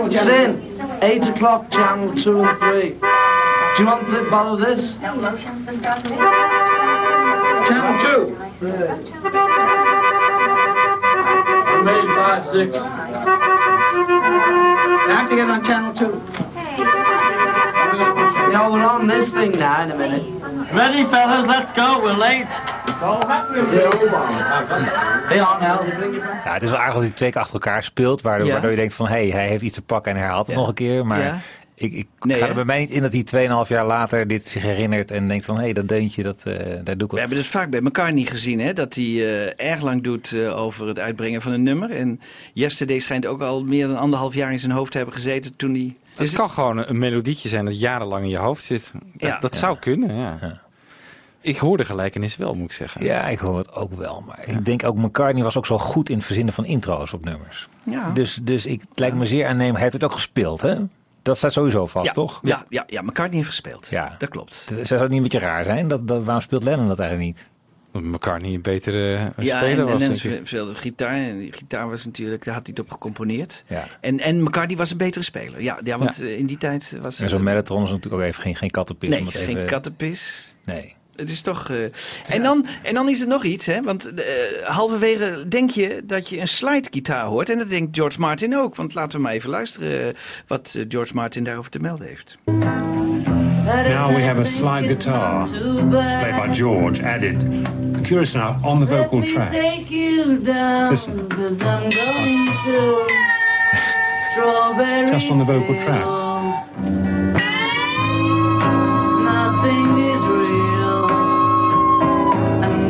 [0.08, 0.60] Sin,
[1.00, 2.94] 8 o'clock, channel 2 and 3.
[2.98, 4.96] Do you want to follow this?
[7.68, 8.36] Channel 2.
[11.84, 12.54] Maybe 5, 6.
[12.54, 12.72] You
[15.14, 16.04] have to get on channel 2.
[16.04, 16.12] You
[18.52, 20.22] know, we're on this thing now in a minute.
[20.72, 22.00] Ready, fellas, let's go.
[22.02, 22.46] We're late.
[26.44, 28.20] Ja, het is wel aardig dat hij twee keer achter elkaar speelt.
[28.22, 28.52] Waardoor, Ja.
[28.52, 30.60] waardoor je denkt van, hé, hey, hij heeft iets te pakken en herhaalt het Ja.
[30.60, 31.06] nog een keer.
[31.06, 31.34] Maar Ja.
[31.78, 34.48] Ik, ik Nee, ga er bij mij niet in dat hij 2,5 jaar later dit
[34.48, 35.10] zich herinnert.
[35.10, 37.46] En denkt van, hé, hey, dat deuntje, dat, eh, daar doe ik We hebben het
[37.46, 38.72] vaak bij elkaar niet gezien, hè?
[38.72, 41.90] dat hij eh, erg lang doet eh, over het uitbrengen van een nummer.
[41.90, 42.20] En
[42.54, 45.74] Yesterday schijnt ook al meer dan anderhalf jaar in zijn hoofd te hebben gezeten toen
[45.74, 45.96] hij...
[46.16, 48.92] Het kan gewoon een, melodietje zijn dat jarenlang in je hoofd zit.
[48.92, 49.38] Dat, Ja.
[49.38, 50.60] dat zou kunnen, ja.
[51.40, 53.04] Ik hoor de gelijkenis wel, moet ik zeggen.
[53.04, 54.22] Ja, ik hoor het ook wel.
[54.26, 57.24] Maar ik denk ook, McCartney was ook zo goed in het verzinnen van intro's op
[57.24, 57.66] nummers.
[57.82, 58.10] Ja.
[58.10, 59.74] Dus, dus ik, het lijkt me zeer aannemelijk.
[59.74, 60.74] Hij heeft het ook gespeeld, hè?
[61.28, 62.40] Dat staat sowieso vast, ja, toch?
[62.42, 63.88] Ja, ja, ja, McCartney heeft gespeeld.
[63.90, 64.14] Ja.
[64.18, 64.72] Dat klopt.
[64.82, 65.88] Zou het niet een beetje raar zijn?
[65.88, 67.48] Dat, dat, waarom speelt Lennon dat eigenlijk niet?
[67.92, 70.02] Dat McCartney een betere eh, Ja, speler en, was.
[70.02, 70.46] en Lennon ik.
[70.46, 71.14] speelde gitaar.
[71.14, 73.64] En die gitaar was natuurlijk, daar had hij het op gecomponeerd.
[73.66, 73.84] Ja.
[74.00, 75.62] En, en McCartney was een betere speler.
[75.62, 76.24] Ja, ja want Ja.
[76.24, 77.20] eh, in die tijd was...
[77.20, 79.08] En zo'n Mellotron is natuurlijk ook even geen, geen kattenpis.
[79.10, 80.54] Nee, geen even- kattenpis.
[80.64, 80.94] Nee.
[81.18, 81.70] Het is toch.
[81.70, 81.82] eh,
[82.34, 83.82] en, dan, en dan is er nog iets, hè?
[83.82, 84.24] Want eh,
[84.64, 87.50] halverwege denk je dat je een slidegitaar hoort.
[87.50, 88.76] En dat denkt George Martin ook.
[88.76, 90.14] Want laten we maar even luisteren eh,
[90.46, 92.38] wat George Martin daarover te melden heeft.
[92.44, 95.48] Now we have a slide guitar,
[95.88, 97.36] played by George, added.
[98.02, 99.48] Curious enough, on the vocal track.
[99.52, 101.26] Take you down, Listen.
[101.26, 103.04] 'cause I'm going to
[104.32, 106.27] strawberry Just on the vocal track.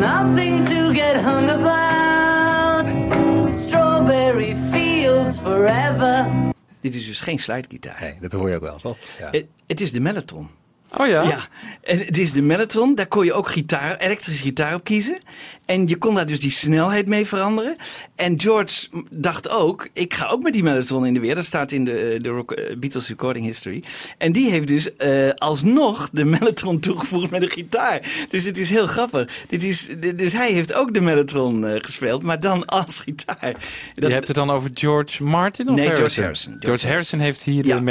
[0.08, 2.86] Nothing to get hung about.
[3.54, 6.26] Strawberry fields forever.
[6.80, 8.00] Dit is dus geen slidegitaar.
[8.00, 8.96] Nee, dat hoor je ook wel, toch?
[9.18, 9.28] Ja.
[9.30, 10.50] Het, het is de Mellotron.
[10.96, 11.22] Oh ja?
[11.22, 11.38] Ja,
[11.82, 12.94] en het is de Mellotron.
[12.94, 15.18] Daar kon je ook gitaar, elektrische gitaar op kiezen.
[15.68, 17.76] En je kon daar dus die snelheid mee veranderen.
[18.14, 21.34] En George dacht ook, ik ga ook met die Mellotron in de weer.
[21.34, 23.82] Dat staat in de, de rock- eh, Beatles Recording History.
[24.18, 28.26] En die heeft dus eh, alsnog de Mellotron toegevoegd met een gitaar.
[28.28, 29.30] Dus het is heel grappig.
[29.48, 31.00] Dit is, dus hij heeft ook de
[31.66, 33.54] eh, gespeeld, maar dan als gitaar.
[33.94, 36.22] Je hebt het dan over George Martin of Nee, George Harrison?
[36.22, 36.56] Harrison.
[36.60, 37.76] George, Harrison heeft hier Ja.
[37.76, 37.82] de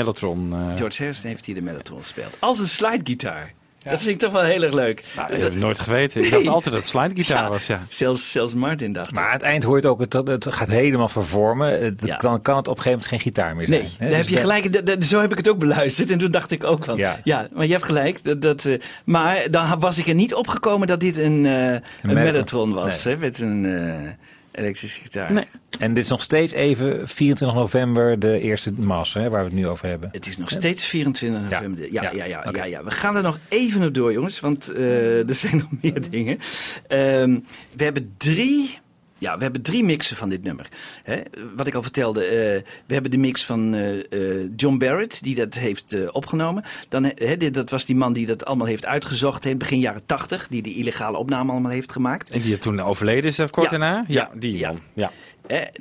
[0.54, 2.38] eh, George Harrison heeft hier de Mellotron gespeeld.
[2.40, 3.54] Als een slidegitaar.
[3.90, 5.04] Dat vind ik toch wel heel erg leuk.
[5.16, 6.24] Nou, dat heb ik nooit geweten.
[6.24, 7.82] Ik dacht altijd dat het slidegitaar was, ja.
[7.88, 11.84] Zelfs, zelfs Martin dacht Maar aan het eind hoort ook, het, het gaat helemaal vervormen.
[11.84, 12.18] Het, Ja.
[12.18, 13.80] Dan kan het op een gegeven moment geen gitaar meer zijn.
[13.82, 14.08] Nee, hè?
[14.08, 15.04] daar heb Dus je dat- gelijk.
[15.04, 16.12] Zo heb ik het ook beluisterd.
[16.12, 16.98] En toen dacht ik ook van.
[16.98, 17.48] Ja, Ja.
[17.54, 18.24] maar je hebt gelijk.
[18.24, 21.72] Dat, dat, eh, maar dan was ik er niet opgekomen dat dit een, eh
[22.02, 23.04] een, was.
[23.04, 23.14] Nee.
[23.14, 24.10] Hè, met een eh,
[24.58, 25.34] elektrische gitaar.
[25.34, 25.46] Nee.
[25.80, 29.56] En dit is nog steeds even 24 november de eerste mas, hè, waar we het
[29.56, 30.10] nu over hebben.
[30.12, 31.56] Het is nog steeds 24 Ja.
[31.56, 31.92] november.
[31.92, 32.46] Ja, ja, Ja.
[32.54, 34.40] ja, ja, We gaan er nog even op door, jongens.
[34.40, 36.40] Want eh, er zijn nog meer dingen.
[36.88, 37.40] Ehm,
[37.76, 38.80] we hebben drie...
[39.20, 40.68] Ja, we hebben drie mixen van dit nummer.
[41.04, 41.18] Hè,
[41.56, 45.36] wat ik al vertelde, eh, we hebben de mix van eh, eh, John Barrett, die
[45.36, 46.64] dat heeft opgenomen.
[46.90, 50.06] Dan, hè, dit, dat was die man die dat allemaal heeft uitgezocht in begin jaren
[50.06, 52.30] 80, die die illegale opname allemaal heeft gemaakt.
[52.30, 53.70] En die toen overleden is, kort Ja.
[53.70, 53.96] daarna?
[54.08, 54.40] Ja, Ja.
[54.40, 54.80] die man.
[54.94, 55.12] Ja.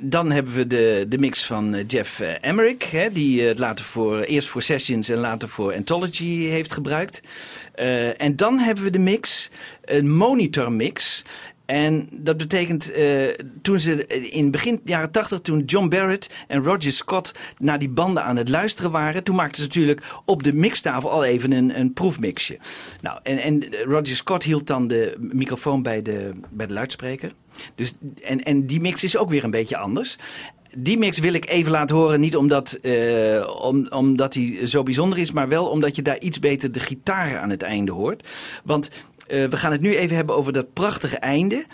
[0.01, 4.47] Dan hebben we de, de mix van Jeff Emmerich, hè, die het later voor, eerst
[4.47, 7.21] voor Sessions en later voor Anthology heeft gebruikt.
[8.17, 9.49] En dan hebben we de mix,
[9.85, 11.23] een monitor mix.
[11.67, 13.27] En dat betekent, eh,
[13.61, 18.23] toen ze in begin jaren 80, toen John Barrett en Roger Scott naar die banden
[18.23, 21.93] aan het luisteren waren, toen maakten ze natuurlijk op de mixtafel al even een, een
[21.93, 22.57] proefmixje.
[23.01, 27.31] Nou, en, en Roger Scott hield dan de microfoon bij de, bij de luidspreker.
[27.75, 30.17] Dus, en, en die mix is ook weer een beetje anders.
[30.77, 32.19] Die mix wil ik even laten horen.
[32.19, 36.39] Niet omdat, eh, om, omdat hij zo bijzonder is, maar wel omdat je daar iets
[36.39, 38.27] beter de gitaren aan het einde hoort.
[38.63, 38.89] Want
[39.27, 41.65] we gaan het nu even hebben over dat prachtige einde.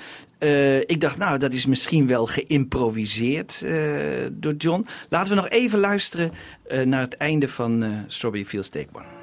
[0.44, 3.74] Eh, ik dacht, nou, dat is misschien wel geïmproviseerd eh,
[4.32, 4.88] door John.
[5.10, 6.32] Laten we nog even luisteren
[6.68, 9.23] eh, naar het einde van eh, Strawberry Fields Take One.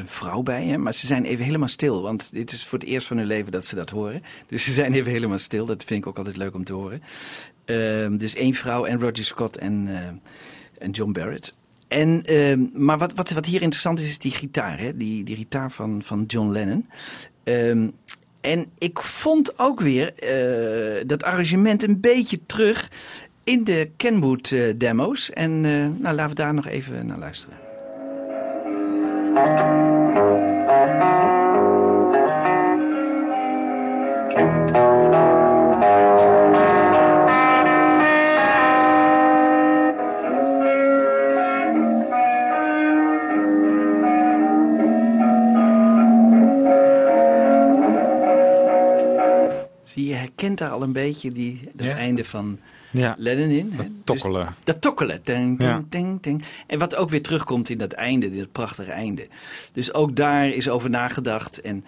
[0.00, 0.78] Een vrouw bij, hè?
[0.78, 2.02] maar ze zijn even helemaal stil.
[2.02, 4.22] Want dit is voor het eerst van hun leven dat ze dat horen.
[4.46, 5.66] Dus ze zijn even helemaal stil.
[5.66, 7.02] Dat vind ik ook altijd leuk om te horen.
[7.64, 11.54] Ehm, dus één vrouw en Roger Scott en, eh, en John Barrett.
[11.88, 14.78] En, ehm, maar wat, wat, wat hier interessant is, is die gitaar.
[14.78, 14.96] Hè?
[14.96, 16.88] Die, die gitaar van, van John Lennon.
[17.44, 17.88] Ehm,
[18.40, 22.90] en ik vond ook weer eh, dat arrangement een beetje terug
[23.44, 25.30] in de Kenwood eh, demo's.
[25.30, 25.60] En
[26.00, 27.68] nou, laten we daar nog even naar luisteren.
[50.60, 51.96] Daar al een beetje die, dat Ja.
[51.96, 52.58] einde van
[52.90, 53.14] Ja.
[53.18, 53.70] Lennon in.
[53.70, 53.76] hè?
[53.76, 54.54] Dat Dus- tokkelen.
[54.64, 55.20] dat tokkelen.
[55.24, 55.82] Ding, ding, Ja.
[55.88, 56.42] ding, ding.
[56.66, 59.28] En wat ook weer terugkomt in dat einde, dat prachtige einde.
[59.72, 61.60] Dus ook daar is over nagedacht.
[61.60, 61.84] En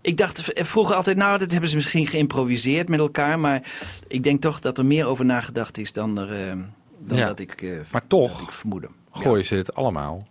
[0.00, 3.38] ik dacht vroeger altijd, nou, dat hebben ze misschien geïmproviseerd met elkaar.
[3.38, 3.62] Maar
[4.08, 6.56] ik denk toch dat er meer over nagedacht is dan, er, eh,
[6.98, 7.26] dan Ja.
[7.26, 8.88] dat ik, eh, Maar toch vermoedde.
[9.10, 10.26] gooien ze het allemaal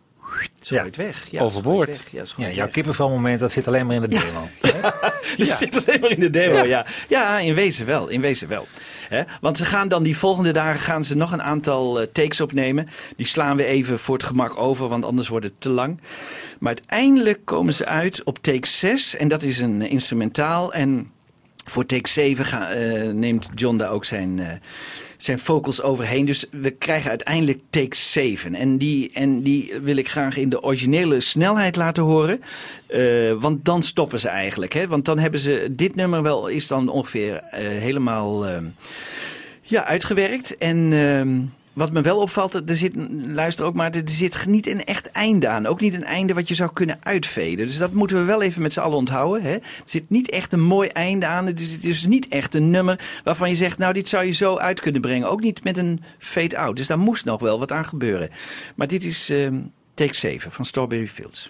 [0.61, 1.27] Zo het weg.
[1.29, 1.95] Ja, overboord.
[1.95, 2.33] zo het weg.
[2.37, 4.47] Ja, Ja, jouw kippenvelmoment, dat zit alleen maar in de demo.
[5.37, 6.85] Die zit alleen maar in de demo, ja.
[7.07, 7.39] ja.
[7.39, 8.67] in wezen wel, in wezen wel.
[9.41, 12.87] Want ze gaan dan die volgende dagen gaan ze nog een aantal eh, takes opnemen.
[13.15, 15.99] Die slaan we even voor het gemak over, want anders wordt het te lang.
[16.59, 20.73] Maar uiteindelijk komen ze uit op take 6 en dat is een eh, instrumentaal.
[20.73, 21.11] En
[21.63, 24.61] voor take 7 ga, eh, neemt John daar ook zijn,
[25.25, 26.25] zijn vocals overheen.
[26.25, 28.55] Dus we krijgen uiteindelijk take 7.
[28.55, 32.41] En die, en die wil ik graag in de originele snelheid laten horen.
[32.87, 34.73] Eh, want dan stoppen ze eigenlijk.
[34.73, 34.87] Hè?
[34.87, 38.57] Want dan hebben ze dit nummer wel is dan ongeveer eh, helemaal eh,
[39.61, 40.57] ja, uitgewerkt.
[40.57, 41.39] En ehm,
[41.75, 42.93] wat me wel opvalt, er zit,
[43.27, 45.65] luister ook maar, er zit niet een echt einde aan.
[45.65, 47.65] Ook niet een einde wat je zou kunnen uitveden.
[47.65, 49.43] Dus dat moeten we wel even met z'n allen onthouden.
[49.43, 49.53] Hè?
[49.53, 51.47] Er zit niet echt een mooi einde aan.
[51.47, 54.57] Is, het is niet echt een nummer waarvan je zegt, nou dit zou je zo
[54.57, 55.29] uit kunnen brengen.
[55.29, 56.75] Ook niet met een fade-out.
[56.75, 58.29] Dus daar moest nog wel wat aan gebeuren.
[58.75, 59.59] Maar dit is ehm,
[59.93, 61.49] take 7 van Strawberry Fields.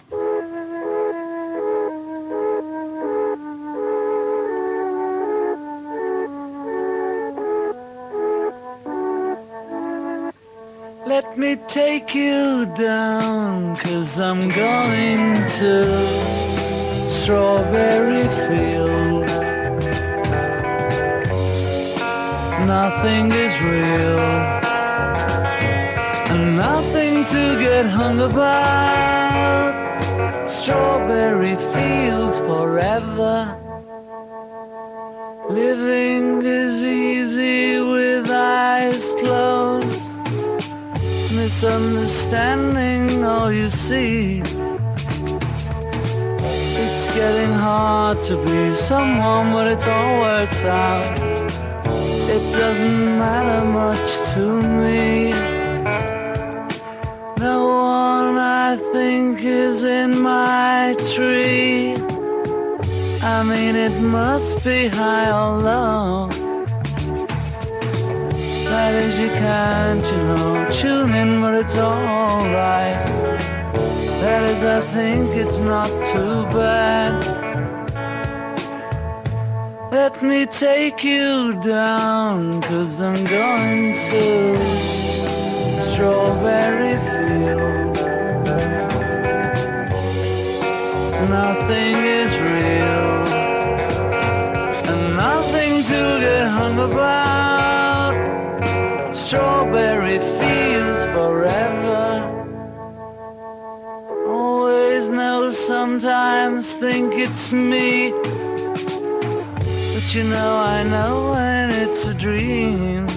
[11.06, 19.32] Let me take you down, cause I'm going to strawberry fields.
[22.66, 24.18] Nothing is real,
[26.32, 29.74] and nothing to get hung about.
[30.50, 33.56] Strawberry fields forever.
[35.48, 36.05] Living
[41.56, 44.42] misunderstanding all you see.
[46.82, 51.06] It's getting hard to be someone, but it all works out.
[52.28, 55.30] It doesn't matter much to me.
[57.38, 61.94] No one I think is in my tree.
[63.22, 66.45] I mean, it must be high or low.
[68.76, 73.06] That is, you can't, you know, tune in, but it's alright.
[74.20, 77.14] That is, I think it's not too bad.
[79.90, 84.30] Let me take you down, cause I'm going to
[85.88, 88.00] Strawberry Fields.
[91.40, 93.14] Nothing is real,
[94.92, 97.45] and nothing to get hung about.
[99.26, 102.22] Strawberry fields forever.
[104.28, 108.12] Always know, sometimes think it's me.
[109.94, 113.08] But you know, I know when it's a dream.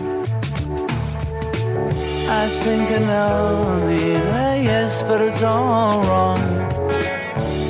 [2.27, 3.87] I think I know,
[4.33, 6.39] I yes, but it's all wrong.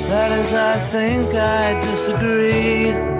[0.08, 3.19] That is, I think I disagree.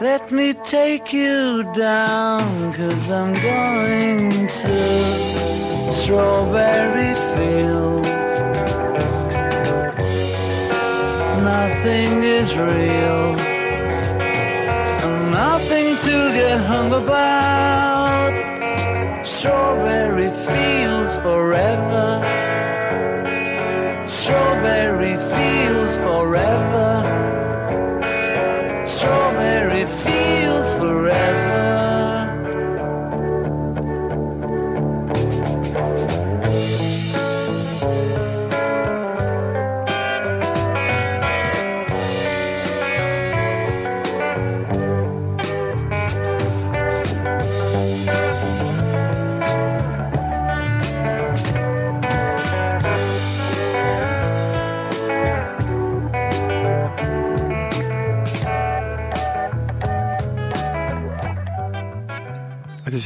[0.00, 8.08] Let me take you down, cause I'm going to Strawberry Fields.
[11.42, 13.40] Nothing is real,
[15.00, 18.34] and nothing to get hung about.
[19.24, 22.20] Strawberry Fields forever.
[24.06, 26.95] Strawberry Fields forever.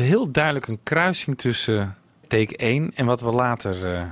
[0.00, 1.96] Heel duidelijk een kruising tussen
[2.26, 4.02] take 1 en wat we later eh,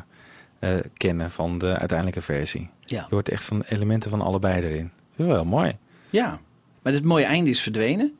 [0.59, 2.68] eh, kennen van de uiteindelijke versie.
[2.84, 3.07] Ja.
[3.09, 4.91] Je hoort echt van elementen van allebei erin.
[5.16, 5.72] Dat is wel heel mooi.
[6.11, 6.41] Ja,
[6.82, 8.16] maar het mooie einde is verdwenen.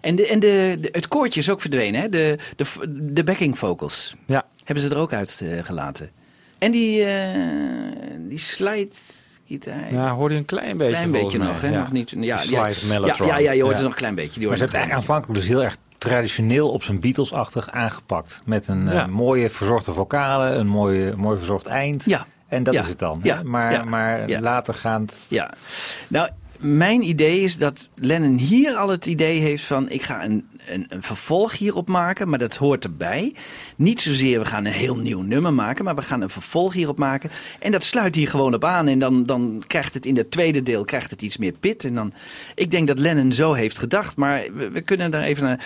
[0.00, 2.08] En, de, en de, de- het koortje is ook verdwenen, hè?
[2.08, 2.64] De, de,
[3.12, 4.14] de backing vocals.
[4.26, 4.44] Ja.
[4.64, 6.10] Hebben ze er ook uit eh, gelaten.
[6.58, 7.40] En die, eh
[8.28, 8.90] die slide
[9.46, 9.92] gitaar.
[9.92, 11.68] Ja, hoorde je een klein beetje Klein beetje nog, hè?
[11.70, 11.78] Ja.
[11.80, 12.10] Nog niet.
[12.10, 13.28] Ja, ja, slide ja, mellotron.
[13.28, 13.78] ja, ja, je hoort Ja.
[13.78, 14.38] er nog een klein beetje.
[14.40, 18.40] Die Maar ze hebben een aanvankelijk dus heel erg traditioneel op zijn Beatles-achtig aangepakt.
[18.44, 22.04] Met een eh, mooie verzorgde vocalen, een mooie, mooi verzorgd eind.
[22.04, 22.26] Ja.
[22.48, 22.82] En dat Ja.
[22.82, 23.20] is het dan.
[23.22, 23.42] hè?
[23.44, 24.40] Maar, maar Ja.
[24.40, 25.14] later gaand...
[25.28, 25.50] Ja,
[26.08, 26.28] nou,
[26.62, 29.90] mijn idee is dat Lennon hier al het idee heeft van...
[29.90, 33.34] ik ga een, een, een vervolg hierop maken, maar dat hoort erbij.
[33.76, 35.84] Niet zozeer we gaan een heel nieuw nummer maken...
[35.84, 37.30] maar we gaan een vervolg hierop maken.
[37.58, 38.88] En dat sluit hier gewoon op aan.
[38.88, 41.84] En dan, dan krijgt het in het tweede deel krijgt het iets meer pit.
[41.84, 42.12] En dan,
[42.54, 44.16] ik denk dat Lennon zo heeft gedacht.
[44.16, 45.64] Maar we, we kunnen daar even naar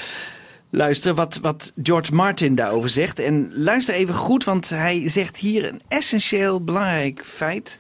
[0.77, 3.19] luisteren wat, wat George Martin daarover zegt.
[3.19, 7.79] En luister even goed, want hij zegt hier een essentieel belangrijk feit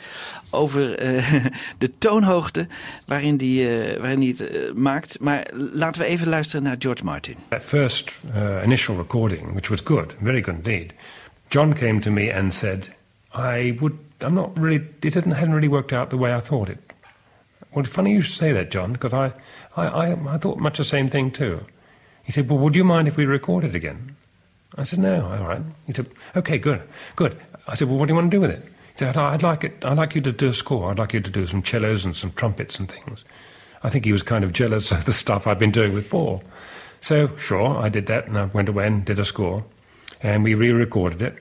[0.50, 1.44] over eh,
[1.78, 2.66] de toonhoogte
[3.06, 5.20] waarin hij eh, waarin hij het eh, maakt.
[5.20, 7.36] Maar laten we even luisteren naar George Martin.
[7.48, 10.92] That first uh, initial recording, which was good, very good indeed,
[11.48, 12.90] John came to me and said,
[13.34, 13.94] "I would.
[14.18, 14.88] I'm not really.
[15.00, 16.78] It hadn't really worked out the way I thought it."
[17.72, 19.32] Well, funny you should say that, John, because I,
[19.82, 21.58] I, I, I thought much the same thing too.
[22.26, 24.16] He said, "Well, would you mind if we record it again?"
[24.76, 26.82] I said, "No, all right." He said, "Okay, good,
[27.14, 27.36] good."
[27.68, 29.62] I said, "Well, what do you want to do with it?" He said, "I'd like
[29.62, 29.84] it.
[29.84, 30.90] I'd like you to do a score.
[30.90, 33.24] I'd like you to do some cellos and some trumpets and things."
[33.84, 36.42] I think he was kind of jealous of the stuff I'd been doing with Paul.
[37.00, 39.64] So, sure, I did that, and I went away and did a score,
[40.20, 41.38] and we re-recorded it.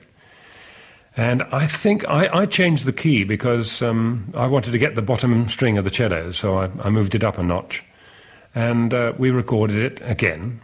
[1.16, 5.02] And I think I, I changed the key because um, I wanted to get the
[5.02, 7.82] bottom string of the cello, so I, I moved it up a notch,
[8.54, 10.60] and uh, we recorded it again.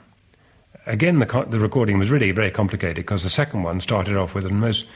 [0.86, 4.44] Again, the, the recording was really very complicated because the second one started off with
[4.46, 4.86] a most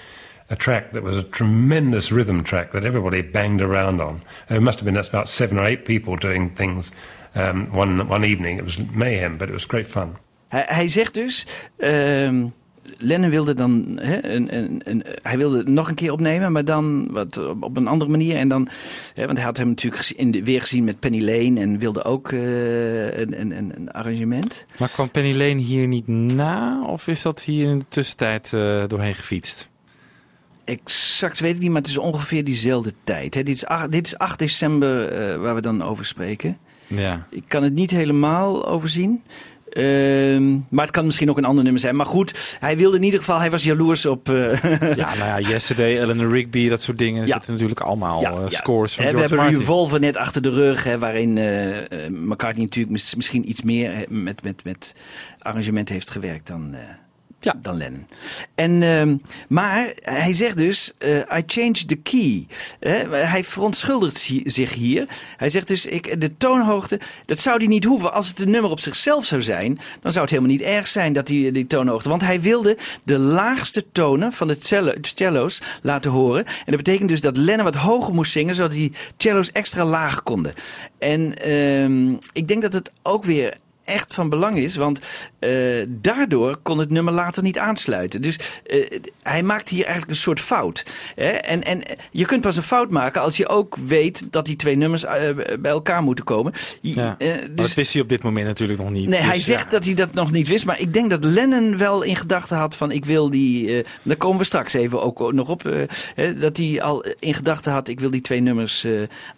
[0.49, 4.23] a track that was a tremendous rhythm track that everybody banged around on.
[4.49, 6.93] It must have been that's about seven or eight people doing things
[7.35, 8.59] um, one one evening.
[8.59, 10.17] It was mayhem, but it was great fun.
[10.49, 12.47] Hij, zegt dus, ehm,
[12.99, 16.65] Lennon wilde dan, hè, een, een, een, hij wilde het nog een keer opnemen, maar
[16.65, 18.37] dan wat, op, een andere manier.
[18.37, 18.69] En dan,
[19.15, 22.05] hè, want hij had hem natuurlijk in de, weer gezien met Penny Lane en wilde
[22.05, 24.67] ook eh, een, een, een, een arrangement.
[24.79, 26.83] Maar kwam Penny Lane hier niet na?
[26.85, 29.71] Of is dat hier in de tussentijd eh, doorheen gefietst?
[30.65, 33.35] Exact weet ik niet, maar het is ongeveer diezelfde tijd.
[33.35, 33.43] Hè.
[33.43, 36.59] Dit, is 8, dit is 8 december eh, waar we dan over spreken.
[36.87, 37.27] Ja.
[37.31, 39.23] Ik kan het niet helemaal overzien.
[39.77, 41.97] Ehm, maar het kan misschien ook een ander nummer zijn.
[41.97, 44.29] Maar goed, hij wilde in ieder geval, hij was jaloers op.
[44.29, 44.61] eh,
[44.97, 47.23] Ja, nou ja, Yesterday, Eleanor Rigby, dat soort dingen.
[47.23, 48.49] Er zitten natuurlijk allemaal Ja, ja.
[48.51, 49.59] scores van Hè, we George hebben Martin.
[49.59, 54.43] Revolver net achter de rug, hè, waarin eh, McCartney natuurlijk mis- misschien iets meer met,
[54.43, 54.95] met, met
[55.39, 56.75] arrangement heeft gewerkt dan,
[57.55, 58.07] eh, dan Lennon.
[58.55, 59.17] En, ehm,
[59.49, 62.47] maar hij zegt dus, eh, I changed the key.
[63.11, 65.09] Hij verontschuldigt zich hier.
[65.37, 68.13] Hij zegt dus, ik, de toonhoogte, dat zou hij niet hoeven.
[68.13, 71.13] Als het een nummer op zichzelf zou zijn, dan zou het helemaal niet erg zijn
[71.13, 72.09] dat hij die toonhoogte...
[72.09, 76.45] Want hij wilde de laagste tonen van de cello, cello's laten horen.
[76.45, 80.23] En dat betekent dus dat Lennon wat hoger moest zingen, zodat die cello's extra laag
[80.23, 80.55] konden.
[80.99, 83.57] En ehm, ik denk dat het ook weer
[83.87, 85.01] echt van belang is, want
[85.39, 85.51] eh,
[85.89, 88.23] daardoor kon het nummer later niet aansluiten.
[88.23, 88.91] Dus eh,
[89.23, 90.85] hij maakt hier eigenlijk een soort fout.
[91.15, 91.29] Hè?
[91.29, 94.77] En, en je kunt pas een fout maken als je ook weet dat die twee
[94.77, 95.15] nummers eh,
[95.61, 96.53] bij elkaar moeten komen.
[96.81, 97.17] Ja.
[97.19, 99.09] Maar dat wist hij op dit moment natuurlijk nog niet.
[99.09, 99.71] Nee, hij Dus, zegt ja.
[99.71, 100.65] dat hij dat nog niet wist.
[100.65, 103.85] Maar ik denk dat Lennon wel in gedachten had van ik wil die...
[104.03, 105.63] daar komen we straks even ook nog op.
[106.15, 108.87] hè, dat hij al in gedachten had ik wil die twee nummers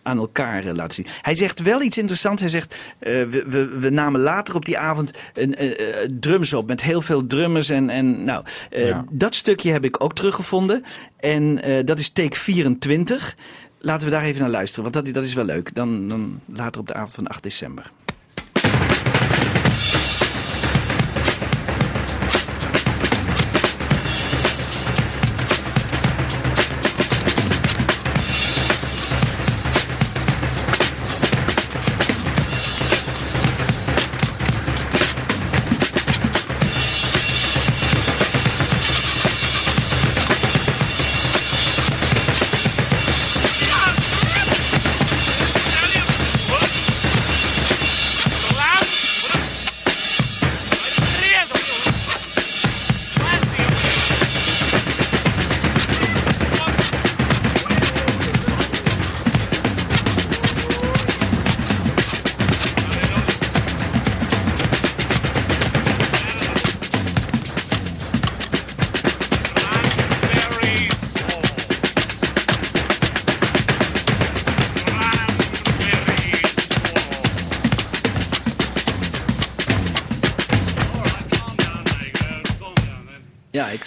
[0.03, 1.07] aan elkaar laten zien.
[1.23, 2.43] Hij zegt wel iets interessants.
[2.43, 6.67] Hij zegt we, we, we namen later op die avond een, eh, eh, drums op.
[6.67, 7.69] Met heel veel drummers.
[7.69, 9.05] En, en nou, eh, Ja.
[9.11, 10.85] dat stukje heb ik ook teruggevonden.
[11.17, 13.37] En dat is take 24.
[13.79, 14.93] Laten we daar even naar luisteren.
[14.93, 15.75] Want dat, dat is wel leuk.
[15.75, 17.91] Dan, dan later op de avond van 8 december.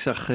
[0.02, 0.30] Zag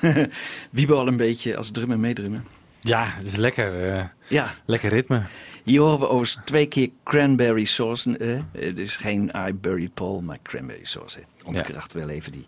[0.70, 2.46] Wiebe al een beetje als drummer meedrummen.
[2.80, 3.92] Ja, het is lekker.
[3.94, 4.54] eh, Ja.
[4.64, 5.22] Lekker ritme.
[5.64, 8.18] Hier horen we overigens twee keer cranberry sauce.
[8.18, 11.18] eh, eh, dus geen I buried Paul, maar cranberry sauce.
[11.18, 11.24] hè.
[11.44, 12.46] Ontkracht wel even die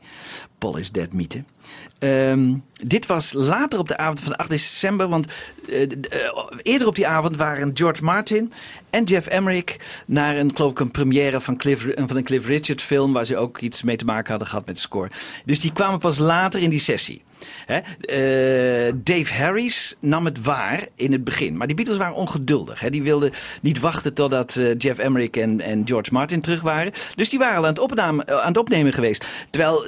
[0.59, 1.45] Paul is dead mythe.
[1.99, 5.09] Ehm, dit was later op de avond van 8 december.
[5.09, 5.27] Want
[5.69, 5.89] eh, eh,
[6.63, 8.53] eerder op die avond waren George Martin
[8.91, 10.03] en Jeff Emmerich...
[10.07, 13.13] naar een, geloof ik, een première van, Cliff, van een Cliff Richard film...
[13.13, 15.11] waar ze ook iets mee te maken hadden gehad met de score.
[15.45, 17.23] Dus die kwamen pas later in die sessie.
[17.67, 17.79] Hè?
[18.01, 21.57] Eh, Dave Harris nam het waar in het begin.
[21.57, 22.81] Maar die Beatles waren ongeduldig.
[22.81, 22.91] Hè?
[22.91, 23.33] Die wilden
[23.63, 26.93] niet wachten totdat eh, Jeff Emmerich en, en George Martin terug waren.
[27.15, 29.27] Dus die waren al aan het, opname, eh, aan het opnemen geweest.
[29.51, 29.87] Terwijl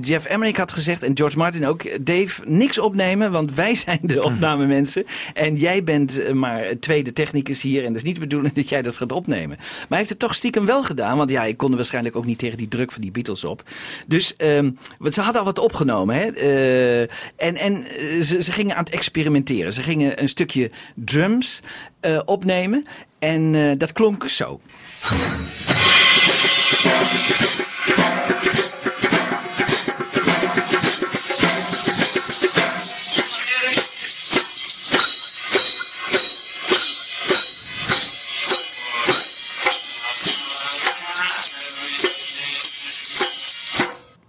[0.00, 2.04] Jeff Emmerich had gezegd, en George Martin ook...
[2.06, 5.04] Dave, niks opnemen, want wij zijn de opnamemensen.
[5.34, 7.80] En jij bent maar tweede technicus hier.
[7.80, 9.56] En dat is niet de bedoeling dat jij dat gaat opnemen.
[9.56, 11.16] Maar hij heeft het toch stiekem wel gedaan.
[11.16, 13.62] Want ja, ik kon er waarschijnlijk ook niet tegen die druk van die Beatles op.
[14.06, 16.16] Dus ehm, want ze hadden al wat opgenomen.
[16.16, 16.26] Hè?
[16.54, 17.00] Eh,
[17.36, 19.72] en en eh, ze, ze gingen aan het experimenteren.
[19.72, 21.60] Ze gingen een stukje drums
[22.00, 22.86] eh, opnemen.
[23.18, 24.60] En dat klonk zo.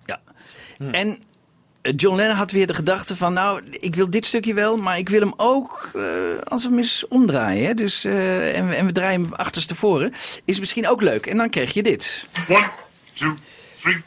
[0.06, 0.22] Ja.
[0.92, 1.18] En
[1.96, 5.10] John Lennon had weer de gedachte van, nou, ik wil dit stukje wel, maar ik
[5.10, 6.02] wil hem ook eh,
[6.44, 7.68] als we hem eens omdraaien.
[7.68, 7.74] Hè?
[7.74, 10.14] Dus, eh, en, en we draaien hem achterstevoren.
[10.46, 11.26] Is misschien ook leuk.
[11.26, 12.28] En dan krijg je dit.
[12.50, 12.70] One,
[13.14, 13.36] two,
[13.76, 14.04] three.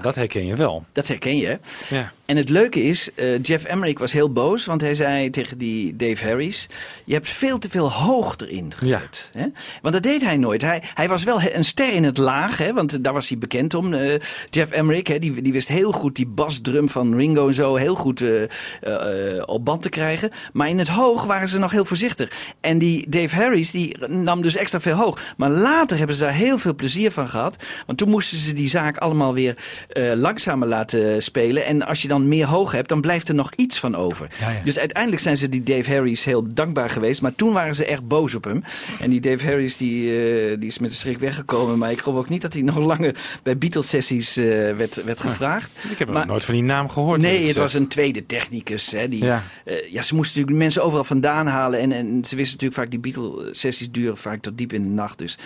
[0.00, 0.84] Dat herken je wel.
[0.92, 1.58] Dat herken je.
[1.88, 2.12] Ja.
[2.24, 5.96] En het leuke is, eh, Jeff Emmerich was heel boos, want hij zei tegen die
[5.96, 6.68] Dave Harris:
[7.04, 9.30] Je hebt veel te veel hoog erin gezet.
[9.32, 9.46] Hè?
[9.82, 10.62] Want dat deed hij nooit.
[10.62, 12.72] Hij, hij was wel een ster in het laag, hè?
[12.72, 13.94] want daar was hij bekend om.
[13.94, 14.14] eh,
[14.50, 15.18] Jeff Emmerich, hè?
[15.18, 19.64] Die, die wist heel goed die basdrum van Ringo en zo heel goed eh, op
[19.64, 20.30] band te krijgen.
[20.52, 22.30] Maar in het hoog waren ze nog heel voorzichtig.
[22.60, 25.34] En die Dave Harris die nam dus extra veel hoog.
[25.36, 27.56] Maar later hebben ze daar heel veel plezier van gehad.
[27.86, 29.56] Want toen moesten ze die zaak allemaal weer
[29.88, 31.64] eh, langzamer laten spelen.
[31.64, 34.28] En als je dan meer hoog hebt, dan blijft er nog iets van over.
[34.64, 37.22] Dus uiteindelijk zijn ze die Dave Harris heel dankbaar geweest.
[37.22, 38.62] Maar toen waren ze echt boos op hem.
[39.00, 41.78] En die Dave Harris die, eh, die is met een schrik weggekomen.
[41.78, 44.44] Maar ik geloof ook niet dat hij nog langer bij Beatles-sessies eh,
[44.76, 45.72] werd, werd gevraagd.
[45.90, 47.20] Ik heb Maar- nooit van die naam gehoord.
[47.20, 48.90] Nee, het was een tweede technicus.
[48.90, 49.42] Hè, die, Ja.
[49.64, 49.72] ja.
[49.90, 51.80] ja, ze moesten natuurlijk de mensen overal vandaan halen.
[51.80, 55.18] En, en ze wisten natuurlijk vaak, die Beatle-sessies duren vaak tot diep in de nacht.
[55.18, 55.38] Dus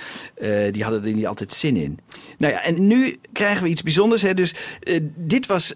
[0.72, 1.98] die hadden er niet altijd zin in.
[2.38, 4.15] Nou ja, en nu krijgen we iets bijzonders.
[4.34, 5.74] Dus eh, dit was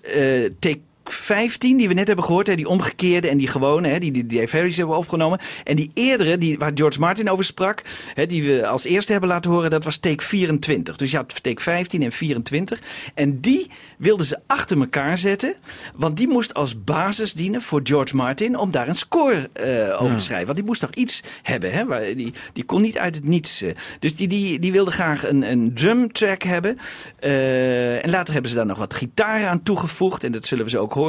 [0.59, 0.81] take
[1.13, 2.47] 15 die we net hebben gehoord.
[2.47, 5.39] Hè, die omgekeerde en die gewone, hè, die, die Dave Harris hebben opgenomen.
[5.65, 7.83] En die eerdere, die, waar George Martin over sprak,
[8.15, 10.97] hè, die we als eerste hebben laten horen, dat was take 24.
[10.97, 12.81] Dus je had take 15 en 24.
[13.15, 15.55] En die wilden ze achter elkaar zetten,
[15.95, 20.17] want die moest als basis dienen voor George Martin om daar een score eh, over
[20.17, 20.47] te schrijven.
[20.47, 21.87] Want die moest toch iets hebben, hè?
[21.87, 23.63] waar- Die, die kon niet uit het niets.
[23.63, 23.75] eh.
[23.99, 26.79] Dus die, die, die wilde graag een, een drum track hebben.
[27.21, 30.25] Eh, en later hebben ze daar nog wat gitaren aan toegevoegd.
[30.25, 31.00] En dat zullen we zo ook horen.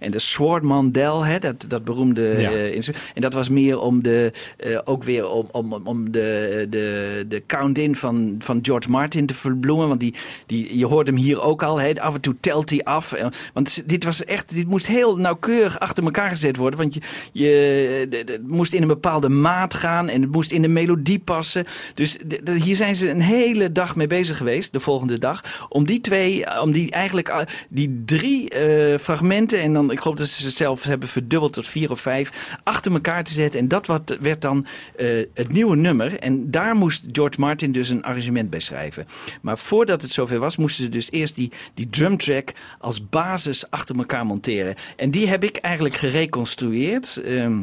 [0.00, 2.50] En de Sword Mandel, hè, dat, dat beroemde Ja.
[2.50, 3.10] eh, instrument.
[3.14, 7.42] En dat was meer om de, eh, ook weer om, om, om de, de, de
[7.46, 9.88] count-in van, van George Martin te verbloemen.
[9.88, 10.14] Want die,
[10.46, 11.80] die, je hoort hem hier ook al.
[11.80, 13.12] Hè, af en toe telt hij af.
[13.12, 16.78] Eh, Want dit was echt, dit moest heel nauwkeurig achter elkaar gezet worden.
[16.80, 17.00] Want je,
[17.32, 20.08] je het moest in een bepaalde maat gaan.
[20.08, 21.64] En het moest in de melodie passen.
[21.94, 24.72] Dus de- de- hier zijn ze een hele dag mee bezig geweest.
[24.72, 25.66] De volgende dag.
[25.68, 29.38] Om die twee, om die eigenlijk die drie eh, fragmenten.
[29.48, 32.56] En dan, ik geloof dat ze het zelf hebben verdubbeld tot vier of vijf.
[32.62, 33.60] Achter elkaar te zetten.
[33.60, 34.66] En dat wat, werd dan
[34.96, 36.18] eh, het nieuwe nummer.
[36.18, 39.06] En daar moest George Martin dus een arrangement bij schrijven.
[39.42, 43.96] Maar voordat het zover was, moesten ze dus eerst die, die drumtrack als basis achter
[43.96, 44.74] elkaar monteren.
[44.96, 47.16] En die heb ik eigenlijk gereconstrueerd.
[47.16, 47.62] ehm,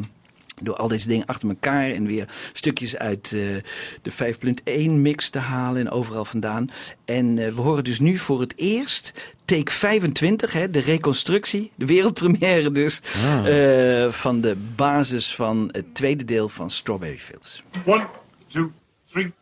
[0.60, 3.40] door al deze dingen achter elkaar en weer stukjes uit eh,
[4.02, 4.34] de
[4.84, 6.70] 5.1 mix te halen en overal vandaan.
[7.04, 9.12] En eh, we horen dus nu voor het eerst
[9.44, 14.04] take 25, hè, de reconstructie, de wereldpremière dus, Ah.
[14.04, 17.62] eh, van de basis van het tweede deel van Strawberry Fields.
[17.86, 18.06] One,
[18.48, 18.70] two,
[19.10, 19.32] three.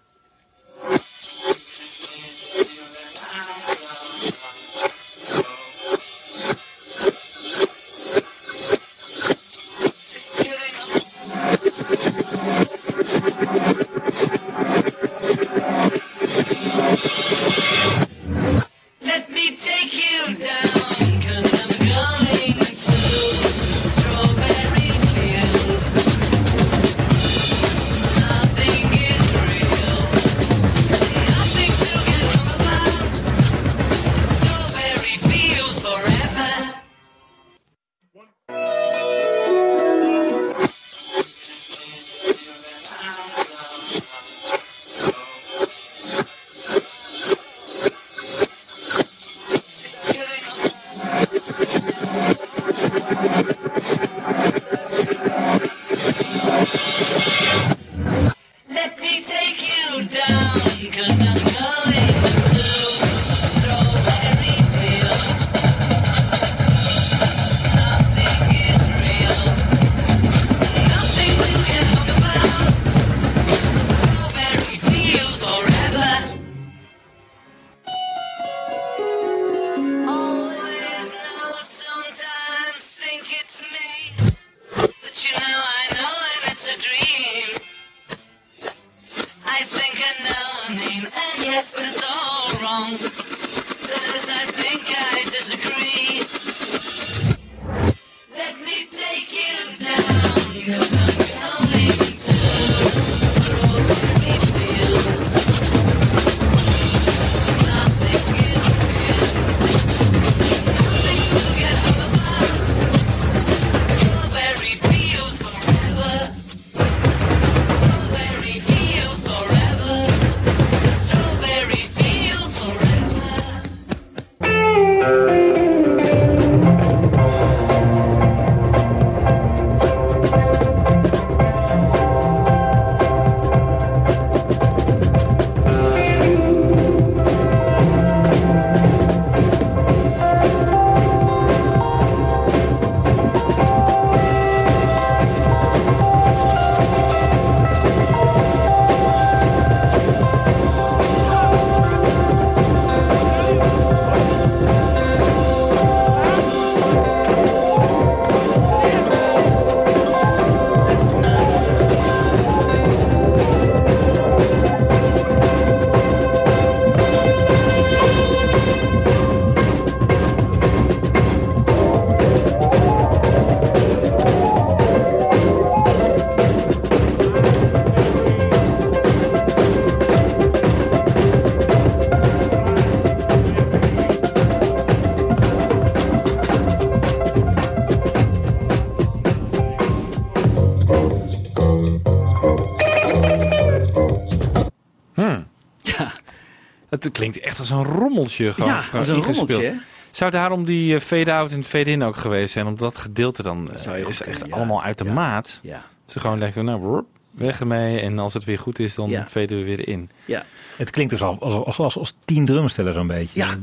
[197.07, 198.53] Het klinkt echt als een rommeltje.
[198.53, 199.51] Gewoon, Ja, als een ingespeeld.
[199.51, 199.81] rommeltje?
[200.11, 202.67] Zou daarom die eh, fade-out en fade-in ook geweest zijn?
[202.67, 204.55] Omdat dat gedeelte dan eh, is echt ja.
[204.57, 205.13] allemaal uit de Ja.
[205.13, 205.61] maat.
[205.63, 205.83] Ja.
[206.07, 207.03] Ze gewoon denken, nou,
[207.37, 208.01] weg ermee.
[208.01, 209.27] En als het weer goed is, dan Ja.
[209.33, 210.11] we weer in.
[210.25, 210.45] Ja.
[210.77, 213.41] Het klinkt dus als, als, als, als, als tien drumstellen zo'n beetje.
[213.41, 213.59] Ja.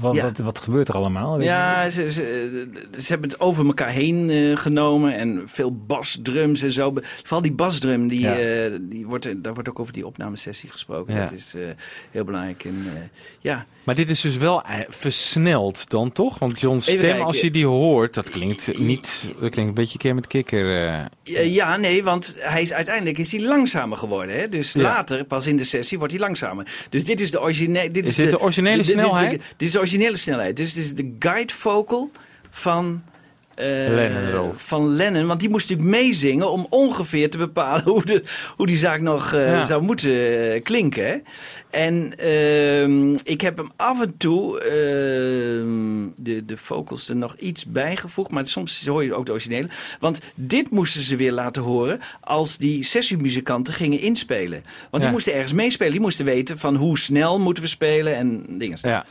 [0.00, 0.22] Wat, Ja.
[0.22, 1.40] Wat, wat gebeurt er allemaal?
[1.40, 2.68] Ja, ze, ze,
[2.98, 6.92] ze hebben het over elkaar heen eh, genomen en veel basdrums en zo.
[7.02, 8.38] Vooral die basdrum, die, Ja.
[8.38, 11.14] eh, die wordt, daar wordt ook over die opnamesessie gesproken.
[11.14, 11.20] Ja.
[11.20, 11.60] Dat is eh,
[12.10, 12.64] heel belangrijk.
[12.64, 13.00] En, eh,
[13.40, 13.66] ja.
[13.84, 16.38] Maar dit is dus wel versneld dan toch?
[16.38, 17.26] Want John's Even stem, kijken.
[17.26, 19.24] als je die hoort, dat klinkt niet...
[19.40, 20.88] Dat klinkt een beetje keer met kikker.
[21.22, 21.54] eh.
[21.54, 24.38] Ja, nee, want hij is, uiteindelijk is hij langzamer geworden.
[24.38, 24.48] Hè?
[24.48, 24.82] Dus Ja.
[24.82, 26.86] later, pas in de sessie, wordt hij langzamer.
[26.90, 27.90] Dus dit is de originele...
[27.90, 29.54] Dit Is dit de originele dit is de- snelheid?
[29.56, 30.56] Dit is de originele snelheid.
[30.56, 32.10] Dus dit is de guide vocal
[32.50, 33.02] van...
[33.58, 38.22] eh, Lennon van Lennon, want die moest natuurlijk meezingen om ongeveer te bepalen hoe, de,
[38.56, 39.64] hoe die zaak nog eh, Ja.
[39.64, 41.22] zou moeten eh, klinken.
[41.70, 47.66] En ehm, ik heb hem af en toe ehm, de, de vocals er nog iets
[47.66, 49.68] bijgevoegd, maar soms hoor je ook de originele.
[50.00, 54.64] Want dit moesten ze weer laten horen als die sessiemuzikanten gingen inspelen.
[54.90, 58.44] Want die moesten ergens meespelen, die moesten weten van hoe snel moeten we spelen en
[58.48, 58.78] dingen.
[58.82, 59.04] Ja.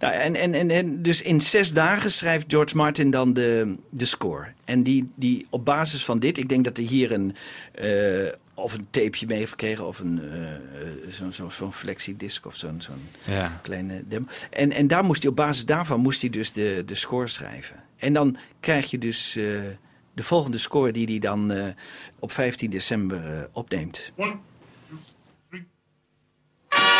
[0.00, 4.04] Nou, en, en, en, en dus in zes dagen schrijft George Martin dan de, de
[4.04, 4.46] score.
[4.64, 7.34] En die, die op basis van dit, ik denk dat hij hier een,
[7.74, 10.60] eh, of een tapeje mee heeft gekregen, of een, eh, eh,
[11.08, 13.60] zo'n zo, zo'n flexidisc of zo'n zo'n Ja.
[13.62, 14.26] kleine demo.
[14.50, 17.76] En, en daar moest hij op basis daarvan moest hij dus de, de score schrijven.
[17.96, 19.44] En dan krijg je dus eh,
[20.14, 21.66] de volgende score die hij dan eh,
[22.18, 24.12] op 15 december opneemt.
[26.70, 26.99] Thank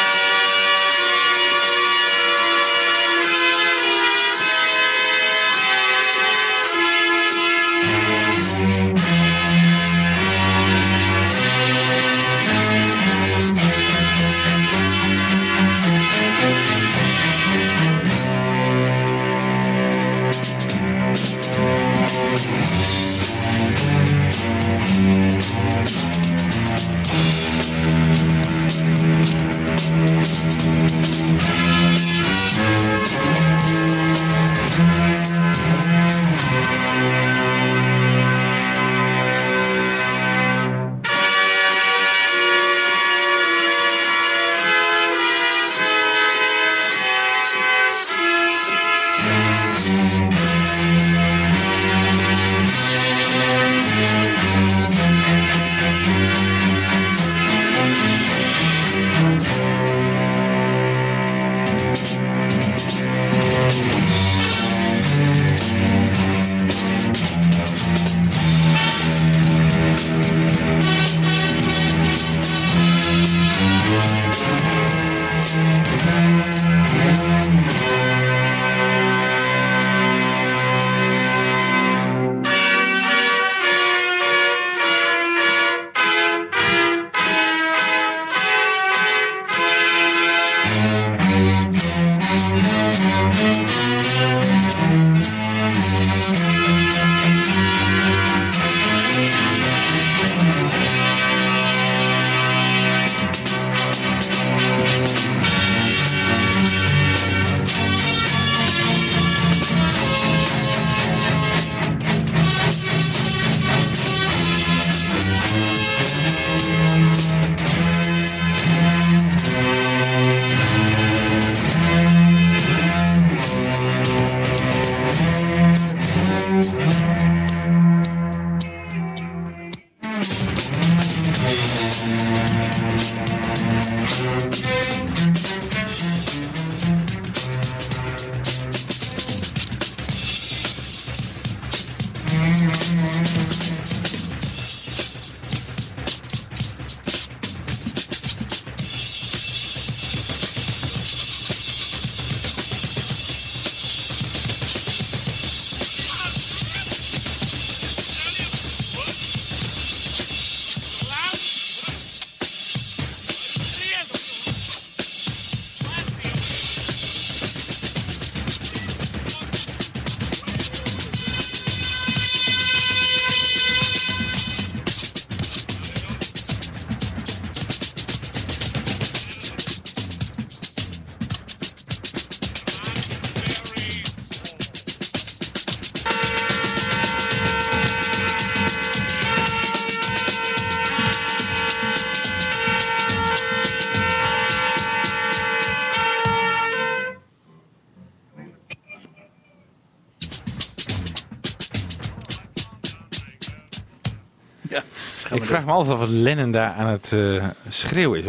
[205.50, 208.24] vraag me altijd af wat Lennon daar aan het eh, schreeuwen is.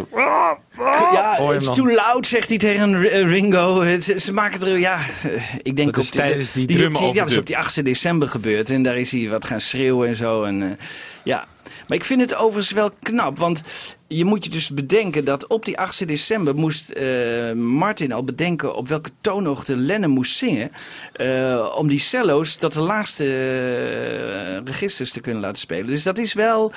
[1.13, 3.83] Ja, it's too loud, zegt hij tegen eh, Ringo.
[4.01, 7.05] Ze, ze maken er, ja, eh, ik denk Dat is op tijdens die die, die-
[7.13, 8.69] Ja, dat is op die 8 december gebeurd.
[8.69, 10.43] En daar is hij wat gaan schreeuwen en zo.
[10.43, 10.79] En,
[11.23, 11.45] ja.
[11.87, 13.61] Maar ik vind het overigens wel knap, want
[14.13, 18.75] je moet je dus bedenken dat op die 8 december moest eh, Martin al bedenken
[18.75, 20.71] op welke toonhoogte Lennon moest zingen.
[21.13, 25.87] eh, om die cello's tot de laagste eh, registers te kunnen laten spelen.
[25.87, 26.71] Dus dat is wel,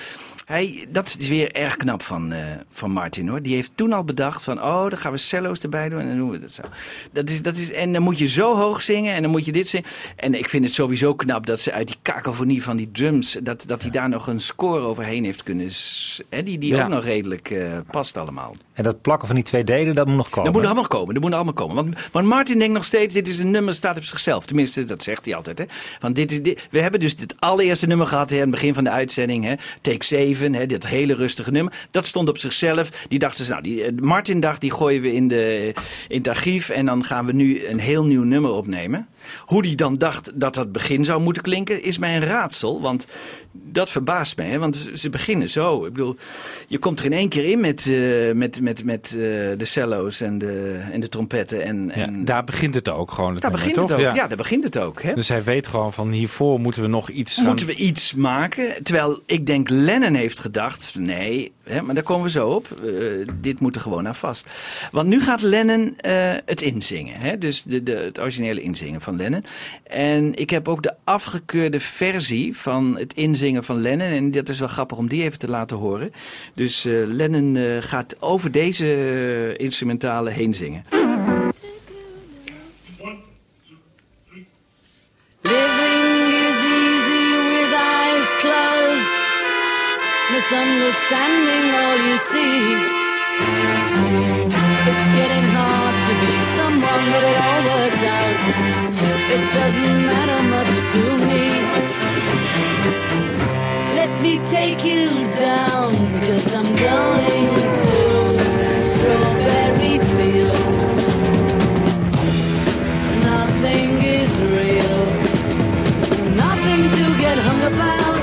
[0.46, 2.34] hij, dat is weer erg knap van,
[2.70, 3.42] van Martin hoor.
[3.42, 6.16] Die heeft toen al bedacht van, oh dan gaan we cello's erbij doen en dan
[6.16, 6.62] doen we dat zo.
[7.12, 9.52] Dat is, dat is, en dan moet je zo hoog zingen en dan moet je
[9.52, 9.86] dit zingen.
[10.16, 13.64] En ik vind het sowieso knap dat ze uit die kakofonie van die drums, dat,
[13.66, 15.70] dat hij daar nog een score overheen heeft kunnen,
[16.28, 16.82] hè, die, die Ja.
[16.82, 18.54] ook nog redelijk eh, past allemaal.
[18.72, 20.44] En dat plakken van die twee delen, dat moet nog komen.
[20.44, 21.14] Dat moet allemaal komen.
[21.14, 21.74] Dat moet allemaal komen.
[21.74, 24.46] Want, want Martin denkt nog steeds, dit is een nummer staat op zichzelf.
[24.46, 25.58] Tenminste, dat zegt hij altijd.
[25.58, 25.64] Hè.
[26.00, 28.74] Want dit is, dit, we hebben dus het allereerste nummer gehad hè, aan het begin
[28.74, 29.44] van de uitzending.
[29.44, 29.54] Hè.
[29.80, 31.72] Take 7, hè, dit hele rustige nummer.
[31.90, 32.88] Dat stond op zichzelf.
[33.08, 35.74] Die dachten ze, nou, die, eh, Martin dacht, die gooien we in, de,
[36.08, 36.68] in het archief.
[36.68, 39.08] En dan gaan we nu een heel nieuw nummer opnemen.
[39.44, 42.80] Hoe die dan dacht dat dat begin zou moeten klinken, is mij een raadsel.
[42.80, 43.06] Want
[43.62, 44.48] dat verbaast mij.
[44.48, 44.58] Hè?
[44.58, 45.84] Want ze- beginnen zo.
[45.86, 46.16] Ik bedoel,
[46.66, 49.18] je komt er in één keer in met, eh, met, met, met eh,
[49.58, 51.62] de cello's en de, en de trompetten.
[51.62, 53.32] En, Ja, en daar begint het ook gewoon.
[53.32, 53.98] het daar begint het ook.
[53.98, 54.26] Ja.
[54.26, 55.02] daar begint het ook.
[55.02, 55.14] Hè?
[55.14, 57.44] Dus hij weet gewoon van hiervoor moeten we nog iets gaan...
[57.46, 58.82] Moeten we iets maken?
[58.82, 62.66] Terwijl ik denk Lennon heeft gedacht, nee, hè, maar daar komen we zo op.
[62.84, 62.92] Eh,
[63.40, 64.46] dit moet er gewoon aan vast.
[64.90, 65.96] Want nu gaat Lennon
[66.44, 67.20] het inzingen.
[67.20, 67.38] Hè?
[67.38, 69.44] Dus de, de, het originele inzingen van Lennon.
[69.82, 74.08] En ik heb ook de afgekeurde versie van het inzingen van Lennon.
[74.08, 76.10] En dat is wel grappig om die even te laten horen.
[76.54, 80.84] Dus eh, Lennon eh, gaat over deze eh, instrumentale heen zingen.
[85.40, 89.14] Living is easy with eyes closed,
[90.32, 93.02] misunderstanding all you see.
[94.90, 98.36] It's getting hard to be someone, but it all works out.
[99.34, 102.23] It doesn't matter much to me.
[104.24, 107.98] Let me take you down, cause I'm going to
[108.92, 110.96] strawberry fields.
[113.22, 114.98] Nothing is real.
[116.36, 118.22] Nothing to get hung about.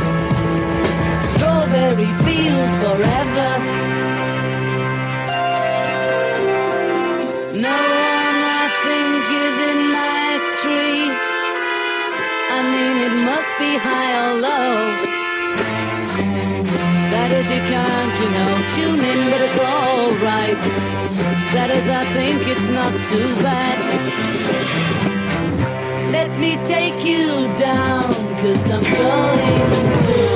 [1.21, 3.80] Strawberry fields forever.
[18.75, 20.61] Tune in, but it's alright.
[21.53, 23.77] That is, I think it's not too bad.
[26.11, 30.30] Let me take you down, cause I'm going to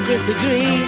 [0.00, 0.86] disagree.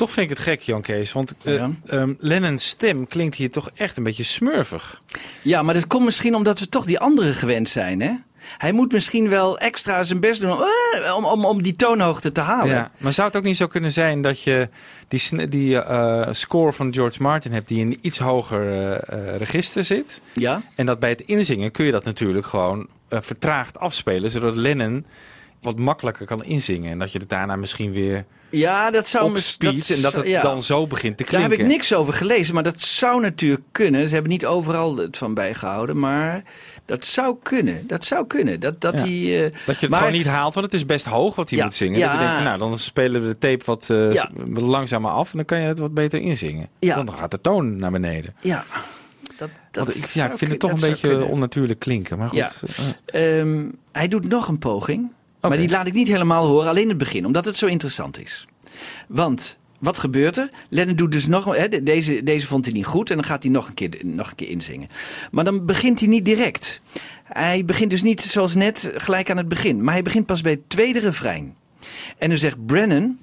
[0.00, 1.12] Toch vind ik het gek, Jan Kees.
[1.12, 1.70] Want eh Ja.
[1.86, 5.00] ehm, Lennon's stem klinkt hier toch echt een beetje smurfig.
[5.42, 8.12] Ja, maar dat komt misschien omdat we toch die andere gewend zijn, hè?
[8.58, 12.32] Hij moet misschien wel extra zijn best doen om, eh, om, om, om die toonhoogte
[12.32, 12.74] te halen.
[12.74, 14.68] Ja, maar zou het ook niet zo kunnen zijn dat je
[15.08, 19.84] die, die eh, score van George Martin hebt die in een iets hoger eh, register
[19.84, 20.20] zit?
[20.32, 20.62] Ja.
[20.74, 25.06] En dat bij het inzingen kun je dat natuurlijk gewoon vertraagd afspelen, zodat Lennon
[25.62, 26.90] wat makkelijker kan inzingen.
[26.90, 30.12] En dat je het daarna misschien weer Ja, dat zou op mis- speed en dat
[30.12, 30.42] het ja.
[30.42, 31.50] dan zo begint te Daar klinken.
[31.50, 34.08] heb ik niks over gelezen, maar dat zou natuurlijk kunnen.
[34.08, 36.42] Ze hebben niet overal het van bijgehouden, maar
[36.84, 37.86] dat zou kunnen.
[37.86, 38.60] Dat zou kunnen.
[38.60, 39.04] Dat, dat, Ja.
[39.04, 41.48] die, eh, Dat je het maar- gewoon niet haalt, want het is best hoog wat
[41.50, 41.98] hij Ja, moet zingen.
[41.98, 42.04] ja.
[42.04, 45.30] Dat je denkt, van, nou, dan spelen we de tape wat, eh, wat langzamer af
[45.30, 46.68] en dan kan je het wat beter inzingen.
[46.78, 46.94] Ja.
[47.02, 48.34] Dan gaat de toon naar beneden.
[48.40, 48.64] Ja,
[49.36, 51.28] dat, dat Want ik, ja, ik vind het toch een dat beetje kunnen.
[51.28, 52.18] onnatuurlijk klinken.
[52.18, 52.62] Maar goed.
[53.06, 55.12] Eh, Ehm, hij doet nog een poging.
[55.40, 58.46] Maar die laat ik niet helemaal horen, alleen het begin, omdat het zo interessant is.
[59.08, 60.50] Want wat gebeurt er?
[60.68, 63.42] Lennon doet dus nog, hè, de- deze, deze vond hij niet goed en dan gaat
[63.42, 64.88] hij nog een, keer, nog een keer inzingen.
[65.30, 66.80] Maar dan begint hij niet direct.
[67.24, 70.52] Hij begint dus niet zoals net gelijk aan het begin, maar hij begint pas bij
[70.52, 71.56] het tweede refrein.
[72.18, 73.18] En dan zegt Brennan,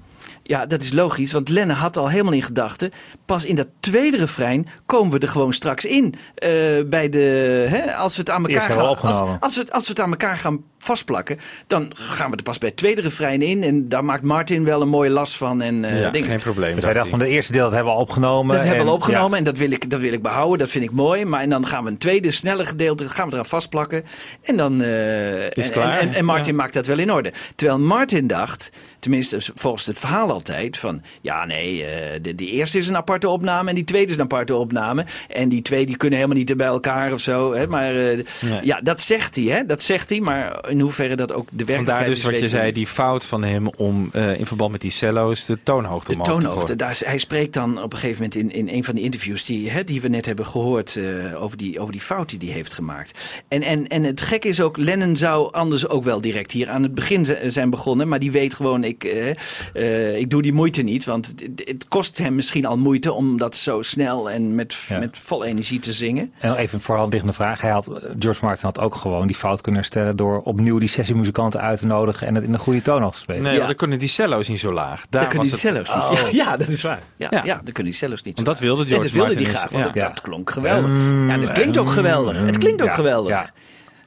[0.47, 2.91] ja, dat is logisch, want Lennon had al helemaal in gedachten.
[3.25, 6.13] Pas in dat tweede refrein komen we er gewoon straks in.
[6.35, 6.49] eh,
[6.85, 9.89] bij de, hè, als we het aan elkaar gaan, als, als, we, het- als we
[9.89, 11.37] het aan elkaar gaan vastplakken,
[11.67, 13.63] dan gaan we er pas bij het tweede refrein in.
[13.63, 15.61] En daar maakt Martin wel een mooie last van.
[15.61, 16.29] En, eh dingen.
[16.75, 18.55] Dus hij dacht van de eerste deel dat hebben we al opgenomen.
[18.55, 19.37] Dat hebben we al opgenomen ja.
[19.37, 20.59] en dat wil, ik, dat wil ik behouden.
[20.59, 21.25] Dat vind ik mooi.
[21.25, 24.03] Maar en dan gaan we een tweede, snelle gedeelte gaan we eraan vastplakken.
[24.43, 24.81] En dan.
[24.81, 25.97] eh, en, klaar.
[25.99, 26.61] En, en, en Martin Ja.
[26.61, 27.33] maakt dat wel in orde.
[27.55, 28.69] Terwijl Martin dacht,
[28.99, 33.29] tenminste volgens het verhaal altijd, van ja, nee, eh, de, de eerste is een aparte
[33.29, 35.05] opname en die tweede is een aparte opname.
[35.27, 37.53] En die twee die kunnen helemaal niet bij elkaar of zo.
[37.53, 37.67] Hè?
[37.67, 38.23] Maar eh,
[38.61, 39.65] ja, dat zegt hij, hè?
[39.65, 40.19] Dat zegt hij.
[40.19, 43.25] Maar in hoeverre dat ook de werkelijkheid Vandaar dus is, wat je zei, die fout
[43.25, 46.61] van hem om eh, in verband met die cello's de toonhoogte De omhoog te toonhoogte.
[46.61, 46.77] gooien.
[46.77, 49.69] Daar, hij spreekt dan op een gegeven moment in, in een van die interviews die,
[49.69, 52.73] hè, die we net hebben gehoord eh, over, die, over die fout die hij heeft
[52.73, 53.43] gemaakt.
[53.47, 56.83] En, en, en het gekke is ook, Lennon zou anders ook wel direct hier aan
[56.83, 58.07] het begin zijn begonnen.
[58.07, 61.05] Maar die weet gewoon, ik, eh, eh, ik doe die moeite niet.
[61.05, 64.99] Want het, het kost hem misschien al moeite om dat zo snel en met, Ja.
[64.99, 66.33] met vol energie te zingen.
[66.39, 67.61] En even een voorhandiggende vraag.
[67.61, 71.61] Hij had, George Martin had ook gewoon die fout kunnen herstellen door opnieuw die sessiemuzikanten
[71.61, 73.41] uit te nodigen en het in de goede toon te spelen.
[73.41, 75.05] Nee, want dan kunnen die cello's niet zo laag.
[75.09, 76.19] Daar Dan kunnen was die het- cello's niet.
[76.27, 76.31] Oh.
[76.31, 77.01] Ja, ja, dat is waar.
[77.15, 77.41] Ja, ja.
[77.45, 77.55] Ja.
[77.55, 78.35] dan kunnen die cello's niet.
[78.35, 80.07] Want dat wilde En George dat wilde Martin die graag, want Ja.
[80.07, 80.91] dat, klonk geweldig.
[81.27, 82.39] Ja, dat klinkt ook geweldig.
[82.45, 83.31] Het klinkt ook Ja, geweldig.
[83.31, 83.49] ja.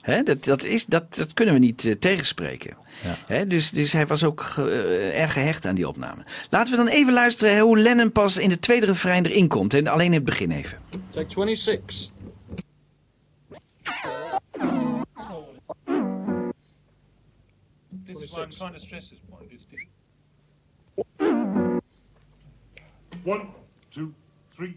[0.01, 2.77] Hè, dat, dat, is, dat, dat kunnen we niet eh, tegenspreken.
[3.27, 6.23] Hè, dus, dus hij was ook ge- eh, erg gehecht aan die opname.
[6.51, 9.75] Laten we dan even luisteren hoe Lennon pas in de tweede refrein erin komt.
[9.75, 10.79] En alleen in het begin even.
[11.11, 12.11] Take 26.
[18.07, 19.51] This is why I'm trying to stress this point.
[19.53, 19.89] It's different.
[23.25, 23.49] One,
[23.91, 24.13] two,
[24.51, 24.77] three.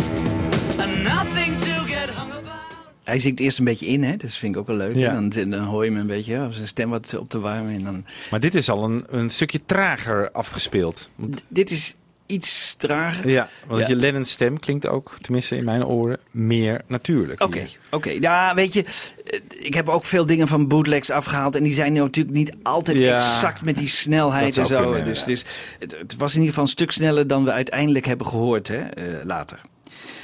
[3.03, 4.17] Hij zingt eerst een beetje in, hè?
[4.17, 4.95] dat vind ik ook wel leuk.
[4.95, 5.13] Ja.
[5.15, 7.73] En dan, dan hoor je hem een beetje, zijn stem wat op te warmen.
[7.73, 8.05] En dan...
[8.31, 11.09] Maar dit is al een, een stukje trager afgespeeld.
[11.31, 11.95] D- dit is
[12.25, 13.29] iets trager.
[13.29, 13.87] Ja, want Ja.
[13.87, 17.41] je Lennon's stem klinkt ook, tenminste in mijn oren, meer natuurlijk.
[17.41, 18.09] Oké, oké.
[18.09, 21.55] Ja, weet je, eh, ik heb ook veel dingen van bootlegs afgehaald.
[21.55, 24.81] En die zijn natuurlijk niet altijd Ja, exact met die snelheid en zo.
[24.81, 25.25] kunnen, dus ja.
[25.25, 25.45] dus
[25.79, 28.77] het, het was in ieder geval een stuk sneller dan we uiteindelijk hebben gehoord hè,
[28.77, 29.59] eh, later.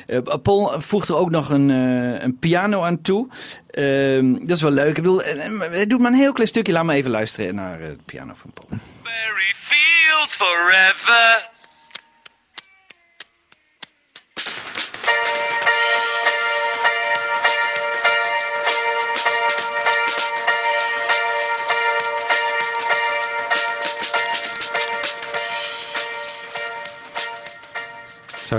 [0.08, 3.28] Eh, Paul voegt er ook nog een, eh, een piano aan toe.
[3.70, 4.88] Ehm, dat is wel leuk.
[4.88, 6.74] Ik bedoel, eh, hij doet maar een heel klein stukje.
[6.74, 8.80] Laat me even luisteren naar het piano van Paul.
[9.56, 11.57] Feels forever.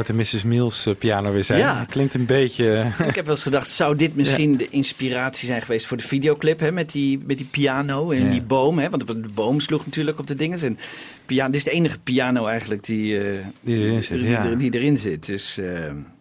[0.08, 0.42] De Mrs.
[0.44, 1.58] Mills eh, piano weer zijn?
[1.58, 1.86] Ja.
[1.90, 2.84] Klinkt een beetje...
[3.08, 6.60] Ik heb wel eens gedacht, zou dit misschien de inspiratie zijn geweest voor de videoclip?
[6.60, 8.30] Hè, met, die, met die piano en Ja.
[8.30, 8.78] die boom.
[8.78, 10.60] Hè, want de boom sloeg natuurlijk op de dingen.
[10.62, 10.78] En
[11.26, 13.24] piano, dit is de enige piano eigenlijk die, eh,
[13.60, 15.26] Die erin zit, die, er- erin zit.
[15.26, 15.66] Dus eh,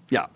[0.07, 0.29] ja.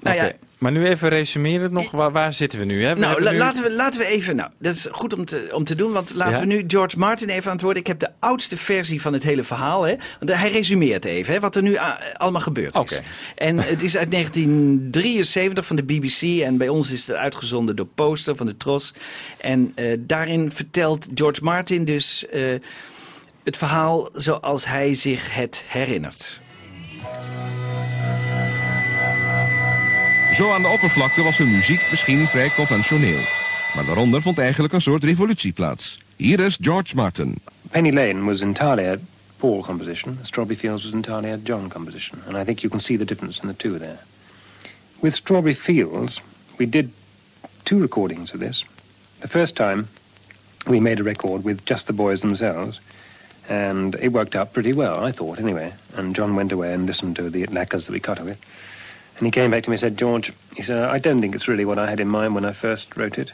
[0.00, 0.32] Nou ja,
[0.62, 1.90] Maar nu even resumeren nog.
[1.90, 2.84] Waar, waar zitten we nu?
[2.84, 2.94] Hè?
[2.94, 4.36] We nou, hebben la- nu- laten, we, laten we even.
[4.36, 6.40] Nou, dat is goed om te, om te doen, want laten Ja?
[6.40, 7.76] we nu George Martin even woord.
[7.76, 9.82] Ik heb de oudste versie van het hele verhaal.
[9.82, 11.76] Hè, want hij resumeert even hè, wat er nu
[12.16, 12.80] allemaal gebeurd is.
[12.80, 13.00] Oké.
[13.34, 16.40] En het is uit 1973 van de BBC.
[16.42, 18.92] En bij ons is het uitgezonden door Poster van de Tros.
[19.38, 22.42] En eh, daarin vertelt George Martin dus eh,
[23.44, 26.40] het verhaal zoals hij zich het herinnert.
[30.32, 33.20] Zo aan de oppervlakte was hun muziek misschien vrij conventioneel.
[33.74, 36.00] Maar daaronder vond eigenlijk een soort revolutie plaats.
[36.16, 37.34] Hier is George Martin.
[37.70, 38.96] Penny Lane was entirely a
[39.36, 40.18] Paul composition.
[40.22, 42.18] Strawberry Fields was entirely a John composition.
[42.26, 43.98] And I think you can see the difference in the two there.
[45.00, 46.22] With Strawberry Fields,
[46.58, 46.90] we did
[47.62, 48.64] two recordings of this.
[49.20, 49.86] The first time,
[50.66, 52.80] we made a record with just the boys themselves.
[53.48, 55.72] And it worked out pretty well, I thought, anyway.
[55.96, 58.38] And John went away and listened to the lacquers that we cut of it.
[59.22, 61.46] And he came back to me and said, George, he said, I don't think it's
[61.46, 63.30] really what I had in mind when I first wrote it.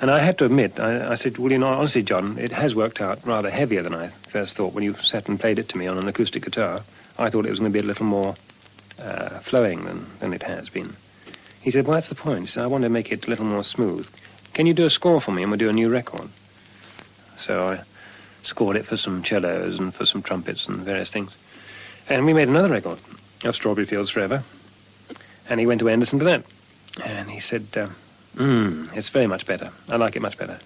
[0.00, 2.74] And I had to admit, I, I said, well, you know, honestly, John, it has
[2.74, 5.76] worked out rather heavier than I first thought when you sat and played it to
[5.76, 6.80] me on an acoustic guitar.
[7.18, 8.34] I thought it was going to be a little more
[8.98, 10.94] uh, flowing than, than it has been.
[11.60, 12.40] He said, well, that's the point.
[12.40, 14.08] He said, I want to make it a little more smooth.
[14.54, 16.30] Can you do a score for me and we'll do a new record?
[17.36, 17.80] So I
[18.42, 21.36] scored it for some cellos and for some trumpets and various things.
[22.08, 23.00] And we made another record
[23.44, 24.42] of Strawberry Fields Forever.
[25.52, 26.44] And he went to Anderson to that.
[27.04, 27.88] And he said, uh,
[28.36, 29.70] mm, it's very much better.
[29.90, 30.58] I like it much better.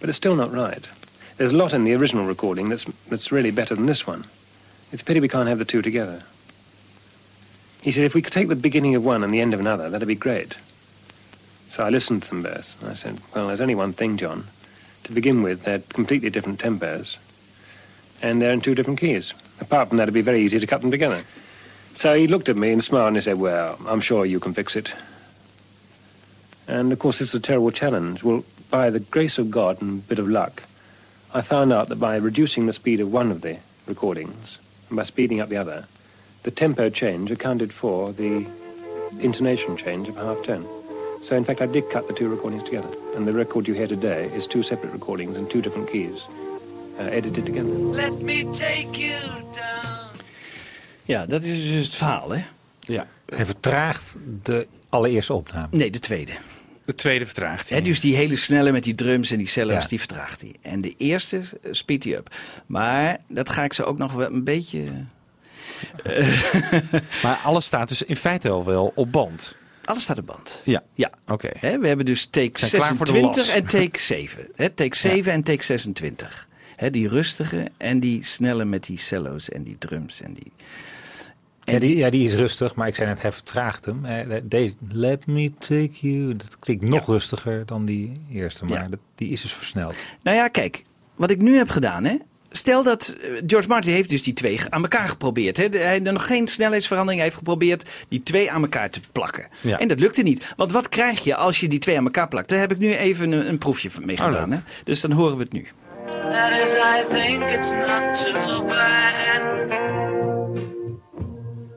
[0.00, 0.86] But it's still not right.
[1.38, 4.26] There's a lot in the original recording that's, that's really better than this one.
[4.92, 6.22] It's a pity we can't have the two together.
[7.80, 9.88] He said, if we could take the beginning of one and the end of another,
[9.88, 10.58] that'd be great.
[11.70, 12.82] So I listened to them both.
[12.82, 14.44] And I said, well, there's only one thing, John.
[15.04, 17.16] To begin with, they're completely different tempos.
[18.20, 19.32] And they're in two different keys.
[19.62, 21.24] Apart from that, it'd be very easy to cut them together.
[21.94, 24.52] So he looked at me and smiled and he said, well, I'm sure you can
[24.52, 24.92] fix it.
[26.66, 28.24] And of course, it's a terrible challenge.
[28.24, 30.62] Well, by the grace of God and a bit of luck,
[31.32, 35.04] I found out that by reducing the speed of one of the recordings and by
[35.04, 35.86] speeding up the other,
[36.42, 38.46] the tempo change accounted for the
[39.20, 40.66] intonation change of half tone.
[41.22, 42.88] So in fact, I did cut the two recordings together.
[43.14, 46.20] And the record you hear today is two separate recordings in two different keys,
[46.98, 47.68] uh, edited together.
[47.68, 49.16] Let me take you
[51.04, 52.44] Ja, dat is dus het verhaal, hè?
[52.80, 53.06] Ja.
[53.34, 55.66] Hij vertraagt de allereerste opname.
[55.70, 56.32] Nee, de tweede.
[56.84, 59.88] De tweede vertraagt Hè, dus die hele snelle met die drums en die cello's, Ja.
[59.88, 60.54] die vertraagt hij.
[60.62, 62.34] En de eerste eh, speedt hij up.
[62.66, 64.84] Maar dat ga ik zo ook nog wel een beetje...
[67.22, 69.56] Maar alles staat dus in feite al wel op band.
[69.84, 70.60] Alles staat op band.
[70.64, 70.82] Ja.
[70.94, 71.10] Ja.
[71.26, 71.50] Oké.
[71.58, 73.54] Hè, we hebben dus take Zijn klaar voor de 26 las.
[73.54, 74.48] en take 7.
[74.56, 76.48] Hè, take 7 en take 26.
[76.76, 80.52] Hè, die rustige en die snelle met die cello's en die drums en die...
[81.64, 84.04] Ja die, ja, die is rustig, maar ik zei net, hij vertraagt hem.
[84.04, 88.88] Eh, Deze, let me take you, dat klinkt nog rustiger dan die eerste, maar Ja.
[88.88, 89.94] dat, die is dus versneld.
[90.22, 90.82] Nou ja, kijk,
[91.16, 92.16] wat ik nu heb gedaan, hè.
[92.50, 95.56] Stel dat eh, George Martin heeft dus die twee aan elkaar geprobeerd.
[95.56, 95.66] Hè.
[95.70, 97.16] Hij heeft nog geen snelheidsverandering.
[97.20, 99.48] Hij heeft geprobeerd die twee aan elkaar te plakken.
[99.60, 99.78] Ja.
[99.78, 100.52] En dat lukte niet.
[100.56, 102.48] Want wat krijg je als je die twee aan elkaar plakt?
[102.48, 104.50] Daar heb ik nu even een, een proefje van mee Oh, gedaan.
[104.52, 104.58] hè.
[104.84, 105.66] Dus dan horen we het nu.
[106.30, 109.83] That is, I think it's not too bad.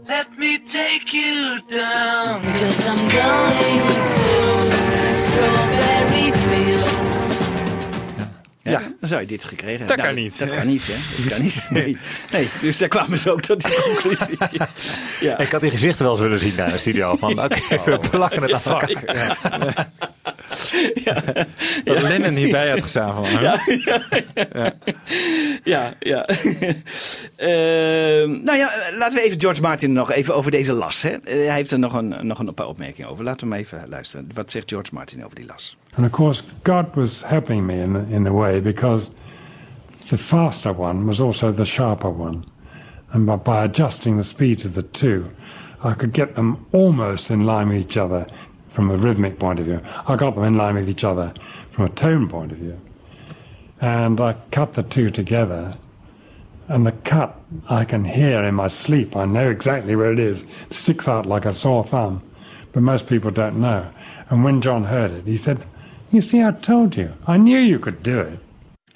[0.08, 2.42] Let me take you down.
[2.42, 4.88] Cause I'm going to
[5.18, 5.97] Fields.
[8.72, 10.06] Ja, dan zou je dit gekregen Dat hebben.
[10.06, 10.40] kan Nou, niet.
[10.40, 11.24] Dat kan niet, hè?
[11.24, 11.66] Dat kan niet.
[11.78, 11.98] Nee.
[12.32, 12.48] nee.
[12.62, 14.38] Dus daar kwamen ze ook tot die conclusie.
[15.20, 15.38] Ja.
[15.38, 17.16] Ik had die gezichten wel eens willen zien naar de studio.
[17.16, 19.88] Van, oké, we plakken het aan elkaar.
[21.84, 23.42] Dat Lennon hierbij had gestaan van.
[23.42, 24.02] Ja, ja,
[25.64, 25.94] ja.
[26.00, 26.26] ja.
[27.36, 31.02] Ehm, nou ja, laten we even George Martin nog even over deze las.
[31.02, 31.16] Hè.
[31.24, 33.24] Hij heeft er nog een, nog een paar opmerkingen over.
[33.24, 34.30] Laten we maar even luisteren.
[34.34, 35.78] Wat zegt George Martin over die las?
[35.98, 39.10] And of course, God was helping me in, in a way because
[40.10, 42.46] the faster one was also the sharper one.
[43.12, 45.32] And by, by adjusting the speeds of the two,
[45.84, 48.28] I could get them almost in line with each other
[48.68, 49.82] from a rhythmic point of view.
[50.08, 51.34] I got them in line with each other
[51.72, 52.80] from a tone point of view.
[53.82, 55.78] And I cut the two together.
[56.68, 59.16] And the cut I can hear in my sleep.
[59.16, 60.44] I know exactly where it is.
[60.70, 62.22] It sticks out like a sore thumb.
[62.72, 63.90] But most people don't know.
[64.30, 65.64] And when John heard it, he said,
[66.12, 67.14] You see, I told you.
[67.26, 68.40] I knew you could do it.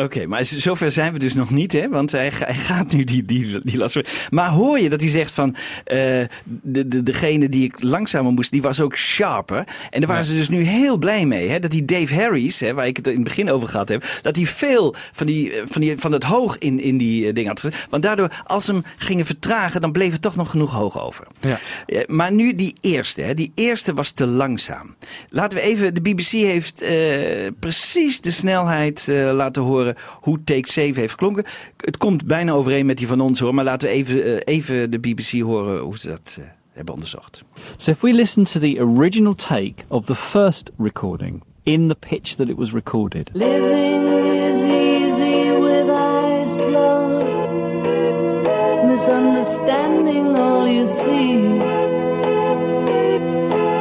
[0.04, 1.90] Oké, maar zover zijn we dus nog niet, hè?
[1.90, 3.98] Want hij, ga- hij gaat nu die, die, die las.
[4.30, 5.56] Maar hoor je dat hij zegt van.
[5.84, 5.98] eh,
[6.44, 9.64] de, de, degene die ik langzamer moest, die was ook sharper.
[9.90, 11.50] En daar waren ze dus nu heel blij mee.
[11.50, 11.60] Hè?
[11.60, 14.04] Dat die Dave Harris, hè, waar ik het in het begin over gehad heb.
[14.22, 17.34] Dat hij veel van, die, eh, van, die, van het hoog in, in die eh,
[17.34, 17.88] dingen had gezet.
[17.90, 21.28] Want daardoor, als ze hem gingen vertragen, dan bleef er toch nog genoeg hoog over.
[21.40, 21.60] Ja.
[22.08, 23.34] Maar nu die eerste, hè?
[23.34, 24.96] die eerste was te langzaam.
[25.30, 26.84] Laten we even, de BBC heeft
[27.60, 31.44] precies de snelheid laten horen hoe take 7 heeft geklonken.
[31.78, 34.92] Het komt bijna overeen met die van ons hoor, maar laten we even, eh, even
[34.92, 37.42] de BBC horen hoe ze dat eh, hebben onderzocht.
[37.78, 42.36] So if we listen to the original take of the first recording in the pitch
[42.36, 43.30] that it was recorded.
[43.34, 47.50] Living is easy with eyes closed.
[48.88, 51.60] Misunderstanding all you see.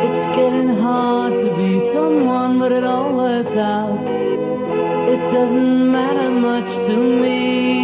[0.06, 3.98] It's getting hard to be someone, but it all works out.
[5.08, 5.89] It doesn't matter
[6.40, 7.82] much to me.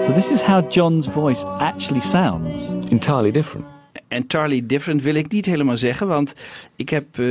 [0.00, 2.70] So this is how John's voice actually sounds.
[2.90, 3.66] Entirely different.
[4.08, 6.34] Entirely different wil ik niet helemaal zeggen, want
[6.76, 7.26] ik heb eh,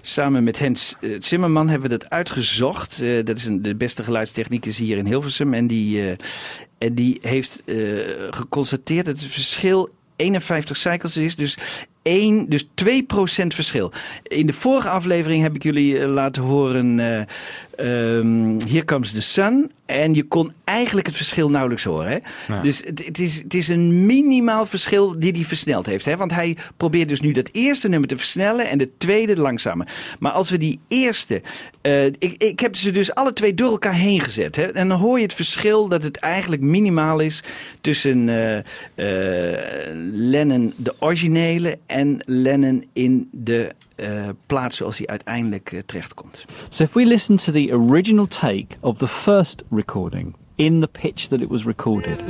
[0.00, 3.00] samen met Hens eh, Zimmerman hebben we dat uitgezocht.
[3.00, 6.16] Eh, dat is een, de beste geluidstechnicus hier in Hilversum en die, eh,
[6.78, 7.76] en die heeft eh,
[8.30, 11.36] geconstateerd dat het verschil 51 cycles is.
[11.36, 11.58] Dus
[12.04, 12.66] één, dus 2%
[13.46, 13.92] verschil.
[14.22, 17.22] In de vorige aflevering heb ik jullie eh, laten horen eh
[17.76, 19.70] ehm, Here Comes the Sun.
[19.86, 22.08] En je kon eigenlijk het verschil nauwelijks horen.
[22.08, 22.18] Hè?
[22.54, 22.62] Ja.
[22.62, 26.04] Dus het, het, is, het is een minimaal verschil die hij versneld heeft.
[26.04, 26.16] Hè?
[26.16, 29.88] Want hij probeert dus nu dat eerste nummer te versnellen en de tweede langzamer.
[30.18, 31.42] Maar als we die eerste...
[31.80, 34.56] eh, ik, ik heb ze dus alle twee door elkaar heen gezet.
[34.56, 34.62] Hè?
[34.62, 37.42] En dan hoor je het verschil dat het eigenlijk minimaal is
[37.80, 39.04] tussen eh,
[40.12, 46.44] Lennon de originele en Lennon in de eh, plaats zoals hij uiteindelijk eh, terechtkomt.
[46.68, 51.26] So if we listen to the original take of the first recording in the pitch
[51.28, 52.20] that it was recorded.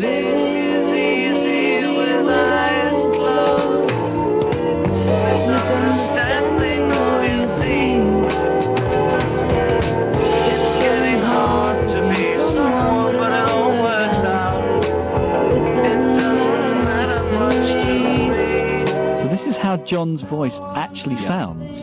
[19.75, 21.79] How John's voice actually sounds.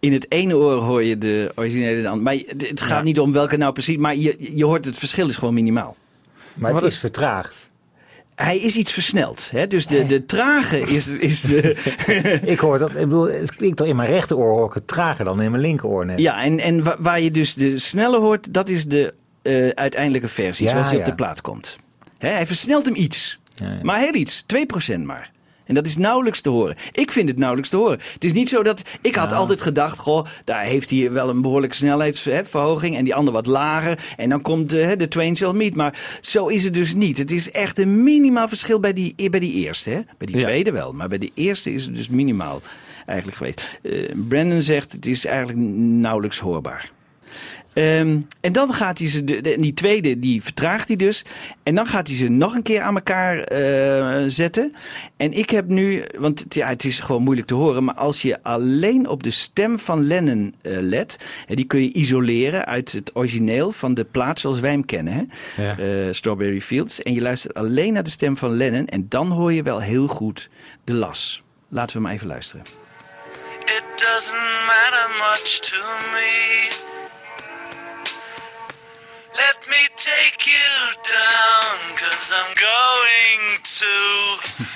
[0.00, 2.22] In het ene oor hoor je de originele dan.
[2.22, 3.96] Maar het gaat niet om welke nou precies.
[3.96, 5.96] Maar je, je hoort het verschil is gewoon minimaal.
[6.54, 7.66] Maar het is vertraagd.
[8.34, 9.50] Hij is iets versneld.
[9.50, 9.66] Hè?
[9.66, 11.76] Dus de, de trage is, is de...
[12.52, 15.24] ik hoor dat, ik bedoel, het klinkt toch in mijn rechteroor hoor ik het trager
[15.24, 16.18] dan in mijn linkeroor net.
[16.18, 20.28] Ja, en, en wa- waar je dus de snelle hoort, dat is de eh, uiteindelijke
[20.28, 20.64] versie.
[20.66, 21.76] Ja, zoals die op de plaat komt.
[22.18, 23.38] Hè, hij versnelt hem iets.
[23.82, 24.44] Maar heel iets.
[24.94, 25.30] 2% maar.
[25.66, 26.76] En dat is nauwelijks te horen.
[26.92, 27.98] Ik vind het nauwelijks te horen.
[28.12, 28.82] Het is niet zo dat.
[29.00, 29.98] Ik had altijd gedacht.
[29.98, 32.96] Goh, daar heeft hij wel een behoorlijke snelheidsverhoging.
[32.96, 33.98] En die ander wat lager.
[34.16, 35.74] En dan komt de, hè, de Twain Shall Meet.
[35.74, 37.18] Maar zo is het dus niet.
[37.18, 39.90] Het is echt een minimaal verschil bij die, bij die eerste.
[39.90, 40.00] Hè?
[40.18, 40.42] Bij die Ja.
[40.42, 40.92] tweede wel.
[40.92, 42.60] Maar bij de eerste is het dus minimaal
[43.06, 43.78] eigenlijk geweest.
[43.82, 43.92] Eh,
[44.28, 46.90] Brandon zegt het is eigenlijk nauwelijks hoorbaar.
[47.76, 51.24] Ehm, en dan gaat hij ze, de, de- die tweede, die vertraagt hij dus.
[51.62, 54.74] En dan gaat hij ze nog een keer aan elkaar eh, zetten.
[55.16, 57.84] En ik heb nu, want het- ja, het is gewoon moeilijk te horen.
[57.84, 61.16] Maar als je alleen op de stem van Lennon eh, let.
[61.46, 65.12] En die kun je isoleren uit het origineel van de plaat zoals wij hem kennen.
[65.12, 65.62] Hè?
[65.62, 65.78] Ja.
[65.78, 67.02] Eh, Strawberry Fields.
[67.02, 68.86] En je luistert alleen naar de stem van Lennon.
[68.86, 70.48] En dan hoor je wel heel goed
[70.84, 71.42] de las.
[71.68, 72.64] Laten we maar even luisteren.
[73.64, 74.32] It doesn't
[74.66, 75.76] matter much to
[76.12, 76.85] me.
[79.36, 83.92] Let me take you down, cause I'm going to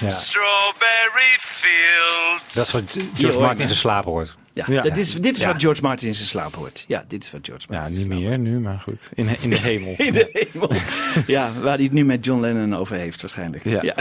[0.05, 0.09] Ja.
[0.11, 2.55] Strawberry Fields.
[2.55, 4.35] Dat is wat George Martin zijn slaap hoort.
[4.53, 4.83] Ja, Ja.
[4.83, 5.53] Dat is, dit is Ja.
[5.53, 6.85] wat George Martin in zijn slaap hoort.
[6.89, 9.11] Ja, dit is wat George Martin Ja, niet meer nu, maar goed.
[9.15, 9.95] In, in de hemel.
[9.97, 10.73] In de hemel.
[11.27, 13.65] Ja, waar hij het nu met John Lennon over heeft waarschijnlijk.
[13.65, 13.95] Ja.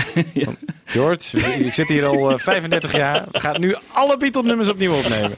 [0.86, 3.26] George, ik zit hier al eh, 35 jaar.
[3.32, 5.32] We gaan nu alle Beatle-nummers opnieuw opnemen.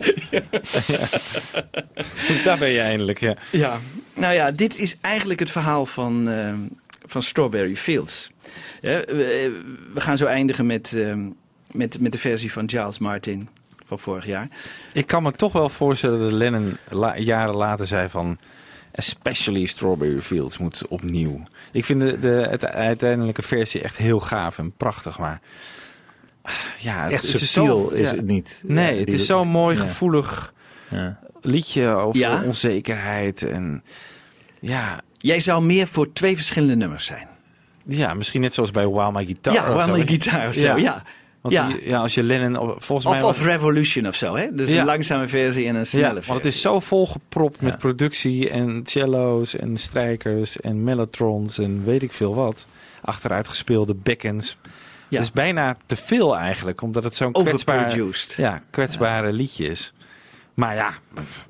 [2.44, 3.36] Daar ben je eindelijk, ja.
[3.52, 3.78] Ja,
[4.14, 6.54] nou ja, dit is eigenlijk het verhaal van, eh,
[7.06, 8.30] van Strawberry Fields.
[8.82, 9.62] Ja, we,
[9.96, 11.14] gaan zo eindigen met, eh,
[11.72, 13.50] met, met de versie van Giles Martin
[13.98, 14.48] van vorig jaar.
[14.94, 18.38] Ik kan me toch wel voorstellen dat Lennon la- jaren later zei van...
[18.92, 21.44] Especially Strawberry Fields moet opnieuw.
[21.72, 25.42] Ik vind de, de het uiteindelijke versie echt heel gaaf en prachtig, maar...
[26.78, 28.16] Ja, het, Echt het is subtiel zo, is ja.
[28.16, 28.62] het niet.
[28.66, 29.82] Nee, Ja, het is zo'n mooi, ja.
[29.82, 30.54] gevoelig
[30.90, 31.20] Ja.
[31.42, 32.44] liedje over Ja?
[32.44, 33.44] onzekerheid.
[33.44, 33.84] En
[34.60, 37.28] ja, Jij zou meer voor twee verschillende nummers zijn.
[37.88, 39.54] ja, misschien net zoals bij While My Guitar.
[39.54, 39.92] Ja, zo.
[39.96, 41.04] My Guitar of zo, ja.
[41.42, 41.68] Want Ja.
[41.68, 42.56] die- ja, als je Lennon...
[42.78, 44.48] Volgens Of, mij of Revolution of zo, hè?
[44.54, 44.80] Dus Ja.
[44.80, 46.32] een langzame versie en een snelle Ja, versie.
[46.32, 52.04] want het is zo volgepropt met productie en cello's en strijkers en mellotrons en weet
[52.04, 52.66] ik veel wat.
[53.02, 54.58] Achteruitgespeelde bekkens.
[55.08, 55.18] Ja.
[55.18, 57.98] Het is bijna te veel eigenlijk, omdat het zo'n kwetsbaar,
[58.38, 59.94] ja, kwetsbare liedje is.
[60.54, 60.94] Maar ja,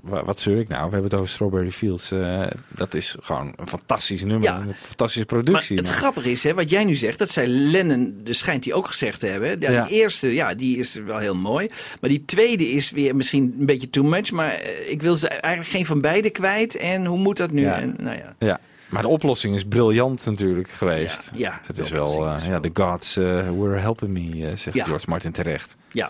[0.01, 0.83] wa- wat zeur ik nou?
[0.85, 2.11] We hebben het over Strawberry Fields.
[2.11, 4.43] eh, dat is gewoon een fantastisch nummer.
[4.43, 4.59] Ja.
[4.59, 5.77] Een fantastische Maar productie.
[5.77, 8.73] het maar- grappige is, hè, wat jij nu zegt, dat zei Lennon, dus schijnt hij
[8.73, 9.59] ook gezegd te hebben.
[9.59, 9.85] Ja, Ja.
[9.85, 11.69] Die eerste, ja, die is wel heel mooi.
[12.01, 14.31] Maar die tweede is weer misschien een beetje too much.
[14.31, 16.75] Maar eh, ik wil ze eigenlijk geen van beide kwijt.
[16.75, 17.61] En hoe moet dat nu?
[17.61, 17.79] Ja.
[17.79, 18.33] En, nou ja.
[18.37, 18.59] Ja,
[18.89, 21.31] maar de oplossing is briljant natuurlijk geweest.
[21.35, 24.81] Ja, het de is wel, is ja, the gods were helping me, zegt.
[24.83, 25.75] George Martin terecht.
[25.91, 26.09] Ja.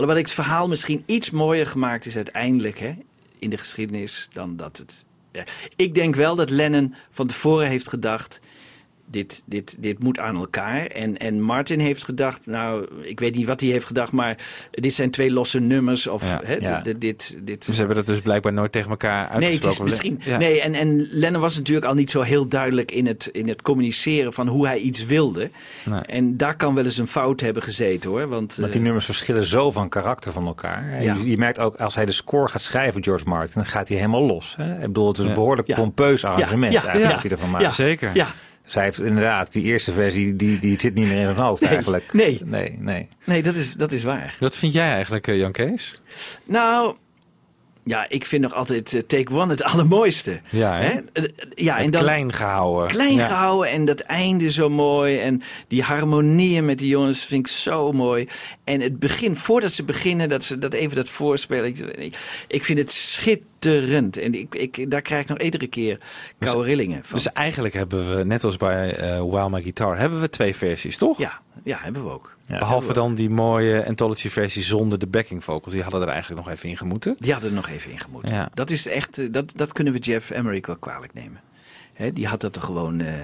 [0.00, 2.96] Alhoewel het verhaal misschien iets mooier gemaakt is uiteindelijk hè,
[3.38, 5.04] in de geschiedenis dan dat het.
[5.76, 8.40] Ik denk wel dat Lennon van tevoren heeft gedacht.
[9.10, 10.86] Dit, dit, dit moet aan elkaar.
[10.86, 14.36] En, en Martin heeft gedacht, nou, ik weet niet wat hij heeft gedacht, maar
[14.70, 16.06] dit zijn twee losse nummers.
[16.06, 16.40] Of Ja.
[16.44, 16.80] hè, Ja.
[16.80, 19.48] dit, dit, dit, Ze hebben dat dus blijkbaar nooit tegen elkaar uitgesproken.
[19.48, 20.20] Nee, het is misschien.
[20.24, 20.38] Ja.
[20.38, 23.62] Nee, en, en Lennon was natuurlijk al niet zo heel duidelijk in het, in het
[23.62, 25.50] communiceren van hoe hij iets wilde.
[25.84, 26.00] Nee.
[26.00, 28.28] En daar kan wel eens een fout hebben gezeten hoor.
[28.28, 31.02] Want, Want die eh, nummers verschillen zo van karakter van elkaar.
[31.02, 33.96] Je, je merkt ook als hij de score gaat schrijven, George Martin, dan gaat hij
[33.96, 34.54] helemaal los.
[34.56, 34.74] Hè?
[34.74, 35.34] Ik bedoel, het is een Ja.
[35.36, 35.74] behoorlijk Ja.
[35.74, 36.78] pompeus arrangement Ja.
[36.78, 37.12] eigenlijk Ja.
[37.14, 37.64] dat hij ervan maakt.
[37.64, 37.70] Ja.
[37.70, 38.10] Zeker.
[38.14, 38.26] Ja.
[38.70, 42.12] Zij heeft inderdaad, die eerste versie, die, die zit niet meer in zijn hoofd eigenlijk.
[42.12, 42.40] Nee.
[42.44, 43.08] Nee, nee.
[43.24, 44.36] Nee, dat is, dat is waar.
[44.38, 46.00] Wat vind jij eigenlijk, eh, Jan Kees?
[46.44, 46.96] Nou,
[47.84, 50.40] ja, ik vind nog altijd eh, Take One het allermooiste.
[50.50, 50.88] Ja, hè?
[51.12, 52.88] Eh, eh, ja en dan, klein gehouden.
[52.88, 53.26] Klein Ja.
[53.26, 55.18] gehouden en dat einde zo mooi.
[55.18, 58.28] En die harmonieën met die jongens vind ik zo mooi.
[58.64, 61.64] En het begin, voordat ze beginnen, dat ze dat even dat voorspelen.
[61.64, 62.16] Ik,
[62.48, 64.16] ik, vind het schitterend.
[64.16, 65.98] En ik, ik, daar krijg ik nog iedere keer
[66.38, 67.18] koude rillingen van.
[67.18, 71.18] Dus eigenlijk hebben we, net als bij Wow My Guitar, hebben we twee versies, toch?
[71.18, 72.36] Ja, ja hebben we ook.
[72.58, 75.74] Behalve dan die mooie anthology versie zonder de backing vocals.
[75.74, 77.16] Die hadden er eigenlijk nog even in gemoeten.
[77.18, 78.34] Die hadden er nog even in gemoeten.
[78.34, 78.50] Ja.
[78.54, 81.40] Dat is echt, eh, dat, dat kunnen we Jeff Emmerich wel kwalijk nemen.
[81.94, 83.14] Hè, die had dat er gewoon eh,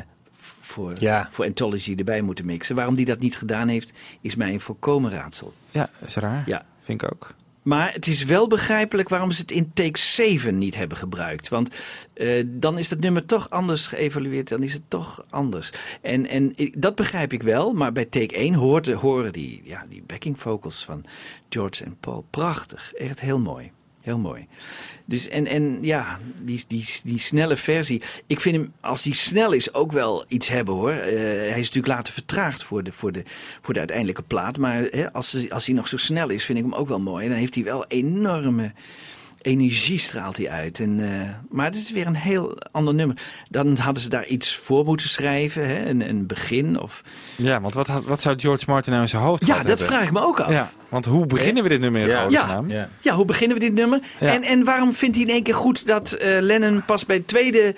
[0.61, 0.93] voor,
[1.31, 2.77] voor Anthology erbij moeten mixen.
[2.77, 5.55] Waarom die dat niet gedaan heeft, is mij een volkomen raadsel.
[5.71, 6.43] Ja, is raar.
[6.47, 6.65] Ja.
[6.81, 7.35] Vind ik ook.
[7.67, 11.49] Maar het is wel begrijpelijk waarom ze het in take 7 niet hebben gebruikt.
[11.49, 11.75] Want
[12.15, 14.49] eh, dan is dat nummer toch anders geëvalueerd.
[14.49, 15.73] Dan is het toch anders.
[16.03, 17.73] En, en dat begrijp ik wel.
[17.73, 21.05] Maar bij take 1 hoort, horen die, ja, die backing vocals van
[21.49, 22.93] George en Paul prachtig.
[22.95, 23.71] Echt heel mooi.
[24.07, 24.47] Heel mooi.
[25.05, 28.03] Dus en, en ja, die, die, die snelle versie.
[28.27, 30.91] Ik vind hem, als die snel is, ook wel iets hebben hoor.
[30.91, 33.23] Eh, hij is natuurlijk later vertraagd voor de, voor de,
[33.63, 34.59] voor de uiteindelijke plaat.
[34.59, 37.25] Maar hè, als, als hij nog zo snel is, vind ik hem ook wel mooi.
[37.25, 38.73] En dan heeft hij wel enorme
[39.47, 40.81] energie straalt hij uit.
[40.81, 43.17] En, eh, maar het is weer een heel ander nummer.
[43.51, 45.69] Dan hadden ze daar iets voor moeten schrijven.
[45.69, 45.89] Hè?
[45.89, 47.03] Een, een begin of...
[47.37, 49.83] Ja, want wat, had- wat zou George Martin nou in zijn hoofd Ja, gehad dat
[49.83, 50.51] vraag ik me ook af.
[50.51, 52.27] Ja, want hoe beginnen we dit nummer in Ja.
[52.67, 52.89] Ja.
[53.01, 54.01] Ja, hoe beginnen we dit nummer?
[54.21, 54.33] Ja.
[54.35, 57.29] En, en waarom vindt hij in één keer goed dat eh, Lennon pas bij het
[57.29, 57.75] tweede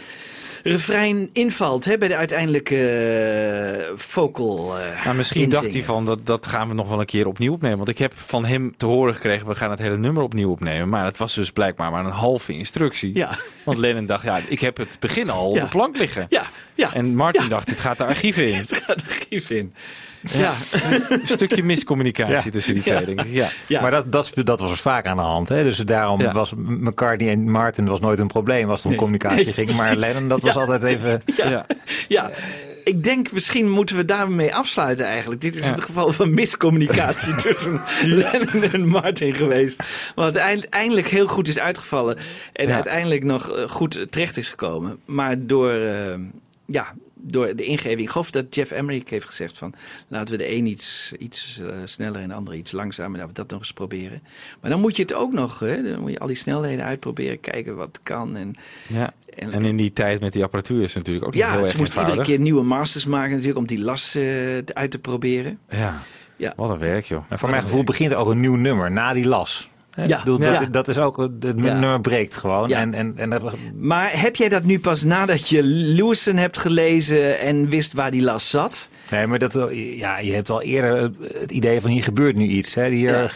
[0.69, 1.85] refrein invalt?
[1.85, 6.69] Hè, bij de uiteindelijke eh, vocal eh Nou, misschien dacht hij van, dat, dat gaan
[6.69, 7.77] we nog wel een keer opnieuw opnemen.
[7.77, 10.89] Want ik heb van hem te horen gekregen, we gaan het hele nummer opnieuw opnemen.
[10.89, 13.15] Maar het was dus blijkbaar maar een halve instructie.
[13.15, 13.31] Ja.
[13.65, 15.63] Want Lennon dacht, ja, ik heb het begin al op Ja.
[15.63, 16.27] de plank liggen.
[16.29, 16.43] Ja,
[16.75, 16.95] ja.
[16.95, 18.55] En Martin dacht, dit gaat de archieven in.
[18.69, 19.73] Het gaat de archief in.
[20.21, 20.53] Ja.
[21.09, 22.51] Een stukje miscommunicatie Ja.
[22.51, 23.05] tussen die twee, Ja.
[23.05, 23.51] denk ik.
[23.69, 23.81] Ja.
[23.81, 25.49] Maar dat, dat, dat was vaak aan de hand.
[25.49, 25.63] Hè?
[25.63, 26.33] Dus daarom Ja.
[26.33, 28.99] was McCartney en Martin was nooit een probleem als het om Nee.
[28.99, 29.77] communicatie Nee, ging.
[29.77, 29.97] Maar.
[29.97, 31.23] Lennon, dat was altijd even...
[31.37, 31.67] Ja.
[32.09, 32.31] Ja.
[32.85, 35.41] Ik denk, misschien moeten we daarmee afsluiten eigenlijk.
[35.41, 39.83] Dit is een geval van miscommunicatie tussen Lennon en Martin geweest.
[40.15, 42.17] Wat eind- eindelijk heel goed is uitgevallen.
[42.53, 42.75] En Ja.
[42.75, 44.99] uiteindelijk nog eh, goed terecht is gekomen.
[45.05, 46.15] Maar door, eh,
[46.67, 48.01] ja, door de ingeving.
[48.01, 49.75] Ik geloof dat Jeff Emmerich heeft gezegd van...
[50.09, 53.17] laten we de een iets, iets eh, sneller en de andere iets langzamer.
[53.19, 54.23] Laten we dat nog eens proberen.
[54.61, 55.59] Maar dan moet je het ook nog...
[55.59, 57.41] Hè, dan moet je al die snelheden uitproberen.
[57.41, 58.37] Kijken wat kan.
[58.37, 58.55] En,
[58.87, 59.13] Ja.
[59.37, 61.77] En in die tijd met die apparatuur is het natuurlijk ook ja, heel ze erg
[61.77, 62.27] moesten iedere eenvoudig.
[62.27, 64.23] keer nieuwe masters maken natuurlijk om die las eh,
[64.59, 65.59] uit te proberen.
[65.69, 66.03] Ja.
[66.37, 66.53] Ja.
[66.57, 67.25] Wat een werk, joh.
[67.29, 69.69] Maar voor mijn gevoel begint er ook een nieuw nummer na die las.
[70.07, 70.19] Ja.
[70.19, 70.61] Ik bedoel, Ja.
[70.61, 71.53] Dat, dat is ook, het Ja.
[71.53, 72.69] nummer breekt gewoon.
[72.69, 72.79] Ja.
[72.79, 73.43] En, en, en dat,
[73.75, 78.23] Maar heb jij dat nu pas nadat je Lewison hebt gelezen en wist waar die
[78.23, 78.89] las zat?
[79.11, 82.75] Nee, maar dat, ja, je hebt al eerder het idee van hier gebeurt nu iets.
[82.75, 82.89] Hè.
[82.89, 83.29] Hier, Ja.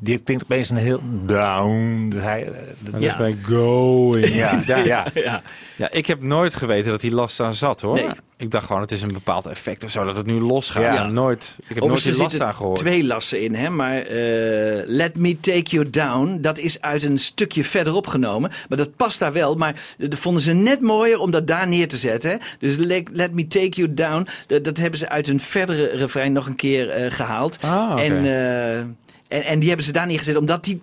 [0.00, 2.12] Dit klinkt opeens een heel down.
[2.16, 2.44] Hij,
[2.78, 4.26] dat Dat is bij Going.
[4.34, 5.06] Ja, ja,
[5.78, 5.90] ja.
[5.90, 7.94] ik heb nooit geweten dat hij last aan zat hoor.
[7.94, 8.08] Nee.
[8.36, 10.82] Ik dacht gewoon, het is een bepaald effect of zo, dat het nu losgaat.
[10.82, 10.94] Ja.
[10.94, 11.06] Ja.
[11.06, 12.78] nooit, ik heb nooit die last aan gehoord.
[12.78, 13.70] twee lassen in, hè?
[13.70, 18.50] maar eh, Let Me Take You Down, dat is uit een stukje verderop genomen.
[18.68, 21.88] Maar dat past daar wel, maar dat vonden ze net mooier om dat daar neer
[21.88, 22.30] te zetten.
[22.30, 22.36] Hè?
[22.58, 26.32] Dus Let, Let Me Take You Down, dat, dat hebben ze uit een verdere refrein
[26.32, 27.58] nog een keer eh, gehaald.
[27.60, 28.04] Ah.
[28.04, 28.16] En...
[28.24, 28.84] eh,
[29.28, 30.80] en, en die hebben ze daar neergezet, omdat die.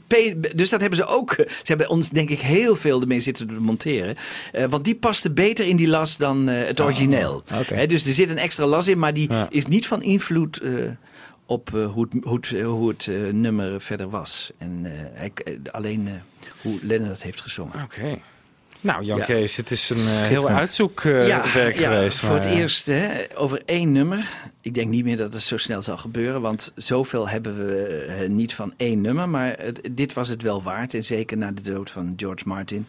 [0.55, 1.33] Dus dat hebben ze ook.
[1.35, 4.15] Ze hebben ons, denk ik, heel veel ermee zitten te monteren.
[4.51, 7.43] Eh, want die paste beter in die las dan eh, het origineel.
[7.59, 7.73] oké.
[7.75, 9.47] Hè, dus er zit een extra las in, maar die Ja.
[9.49, 10.71] is niet van invloed eh,
[11.45, 14.51] op eh, hoe het, hoe het, eh, hoe het eh, nummer verder was.
[14.57, 16.13] En eh, hij, eh, alleen eh,
[16.61, 17.83] hoe Lennon dat heeft gezongen.
[17.83, 18.19] Oké.
[18.85, 19.25] Nou, Jan Ja.
[19.25, 22.19] Kees, het is een eh, heel uitzoekwerk geweest.
[22.19, 24.33] voor het eh, eerst hè, over één nummer.
[24.61, 28.29] Ik denk niet meer dat het zo snel zal gebeuren, want zoveel hebben we eh,
[28.29, 29.29] niet van één nummer.
[29.29, 30.93] Maar het- dit was het wel waard.
[30.93, 32.85] En zeker na de dood van George Martin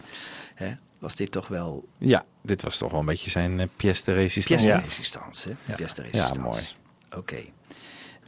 [0.55, 4.05] hè, was dit toch wel Ja, dit was toch wel een beetje zijn uh, pièce
[4.05, 4.67] de résistance.
[4.67, 4.89] pièce de Ja.
[4.89, 5.49] résistance.
[5.49, 5.55] hè?
[5.65, 5.75] Ja.
[5.75, 6.41] Pièce de Ja, résistance.
[6.41, 6.63] mooi.
[7.17, 7.39] Oké.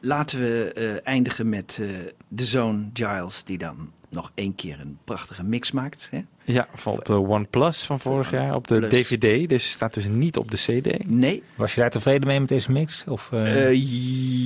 [0.01, 1.89] Laten we eh, eindigen met eh,
[2.29, 6.09] de zoon Giles, die dan nog één keer een prachtige mix maakt.
[6.11, 6.25] Hè?
[6.53, 8.91] Ja, van op de OnePlus van vorig jaar, op de Plus.
[9.09, 9.49] DVD.
[9.49, 11.07] Dus staat dus niet op de CD.
[11.09, 13.05] Nee, Was je daar tevreden mee met deze mix?
[13.09, 13.83] Of, eh, Eh,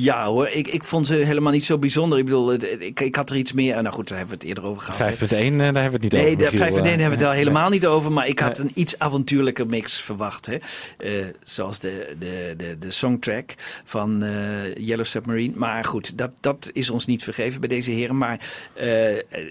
[0.03, 2.19] ja hoor, ik, ik vond ze helemaal niet zo bijzonder.
[2.19, 3.83] Ik bedoel, ik, ik had er iets meer...
[3.83, 4.99] Nou goed, daar hebben we het eerder over gehad.
[4.99, 5.27] hè.
[5.27, 6.37] 5.1, eh, daar hebben we het niet Nee, over.
[6.37, 8.13] de Michiel, 5 hebben we het wel helemaal niet over.
[8.13, 8.67] Maar ik had Nee.
[8.67, 10.47] een iets avontuurlijker mix verwacht.
[10.47, 10.57] Hè?
[10.99, 11.13] Eh,
[11.43, 13.55] zoals de, de, de, de songtrack
[13.85, 14.31] van eh,
[14.75, 15.53] Yellow Submarine.
[15.57, 18.19] Maar goed, dat, dat is ons niet vergeven bij deze heren.
[18.19, 18.41] Maar
[18.75, 18.89] eh,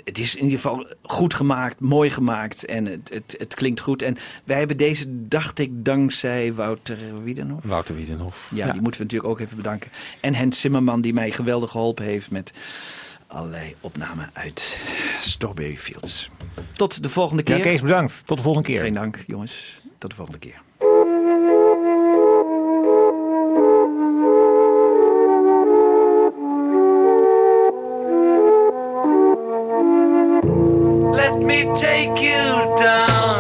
[0.04, 2.40] het is in ieder geval goed gemaakt, mooi gemaakt.
[2.42, 4.02] Gemaakt en het, het, het klinkt goed.
[4.02, 7.66] En wij hebben deze, dacht ik, dankzij Wouter Wiedenhoff.
[7.66, 8.52] Wouter Wiedenhoff.
[8.56, 9.92] Ja, die moeten we natuurlijk ook even bedanken.
[10.20, 12.54] En Hens Zimmerman, die mij geweldig geholpen heeft met
[13.28, 14.78] allerlei opnamen uit
[15.22, 16.30] Strawberry Fields.
[16.74, 17.58] Tot de volgende keer.
[17.58, 18.28] Ja, Kees, bedankt.
[18.28, 18.82] Tot de volgende keer.
[18.82, 19.80] Geen dank, jongens.
[19.98, 20.62] Tot de volgende keer.
[31.32, 33.40] Let me take you down,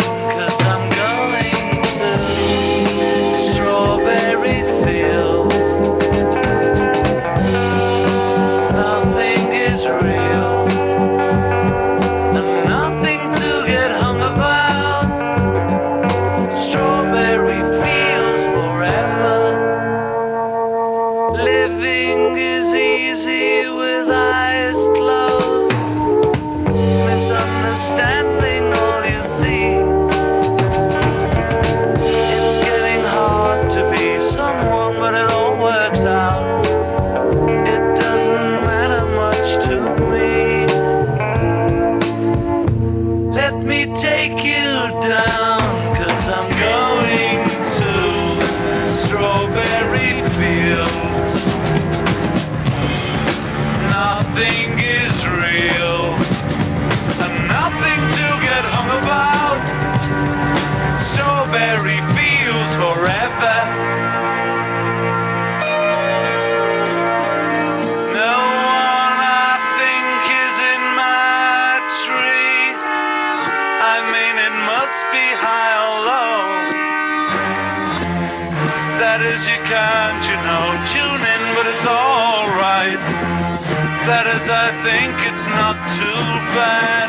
[84.53, 87.07] I think it's not too bad.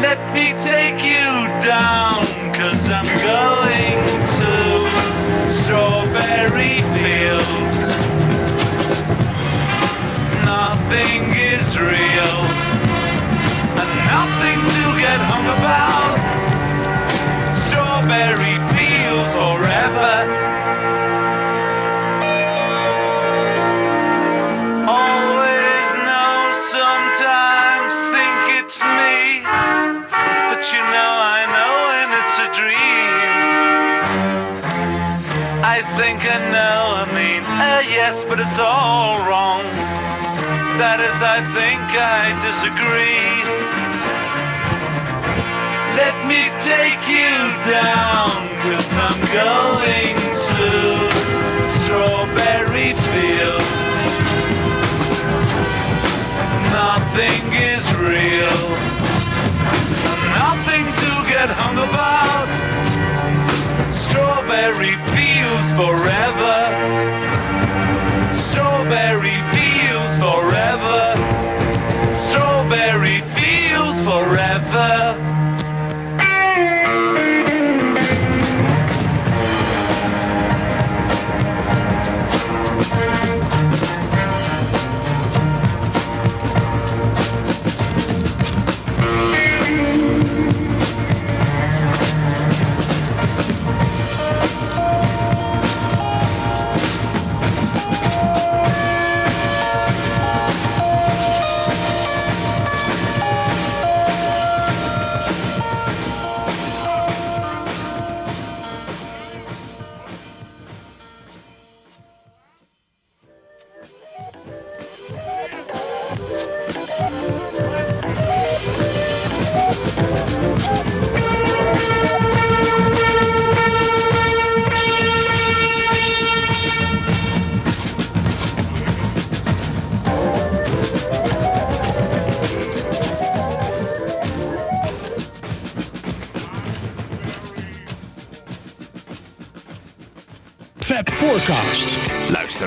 [0.00, 1.26] Let me take you
[1.58, 2.22] down,
[2.54, 3.98] cause I'm going
[4.38, 4.52] to
[5.50, 7.78] Strawberry Fields.
[10.46, 12.38] Nothing is real,
[13.74, 16.17] and nothing to get hung about.
[38.08, 39.64] Yes, but it's all wrong.
[40.80, 43.36] That is, I think I disagree.
[46.00, 47.36] Let me take you
[47.68, 48.32] down,
[48.64, 50.16] cause I'm going
[50.48, 50.64] to
[51.60, 53.76] Strawberry Fields.
[56.72, 58.58] Nothing is real,
[60.40, 62.67] nothing to get hung about.
[64.08, 66.58] Strawberry fields forever.
[68.32, 71.17] Strawberry fields forever.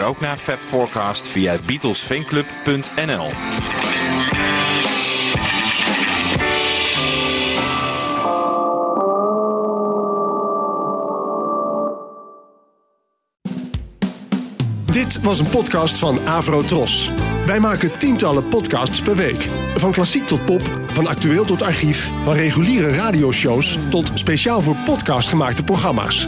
[0.03, 3.29] Ook naar Fab Forecast via beatlesfanclub.nl.
[14.85, 17.11] Dit was een podcast van Avro Tros.
[17.45, 19.49] Wij maken tientallen podcasts per week.
[19.75, 20.61] Van klassiek tot pop,
[20.93, 26.27] van actueel tot archief, van reguliere radioshows tot speciaal voor podcast gemaakte programma's.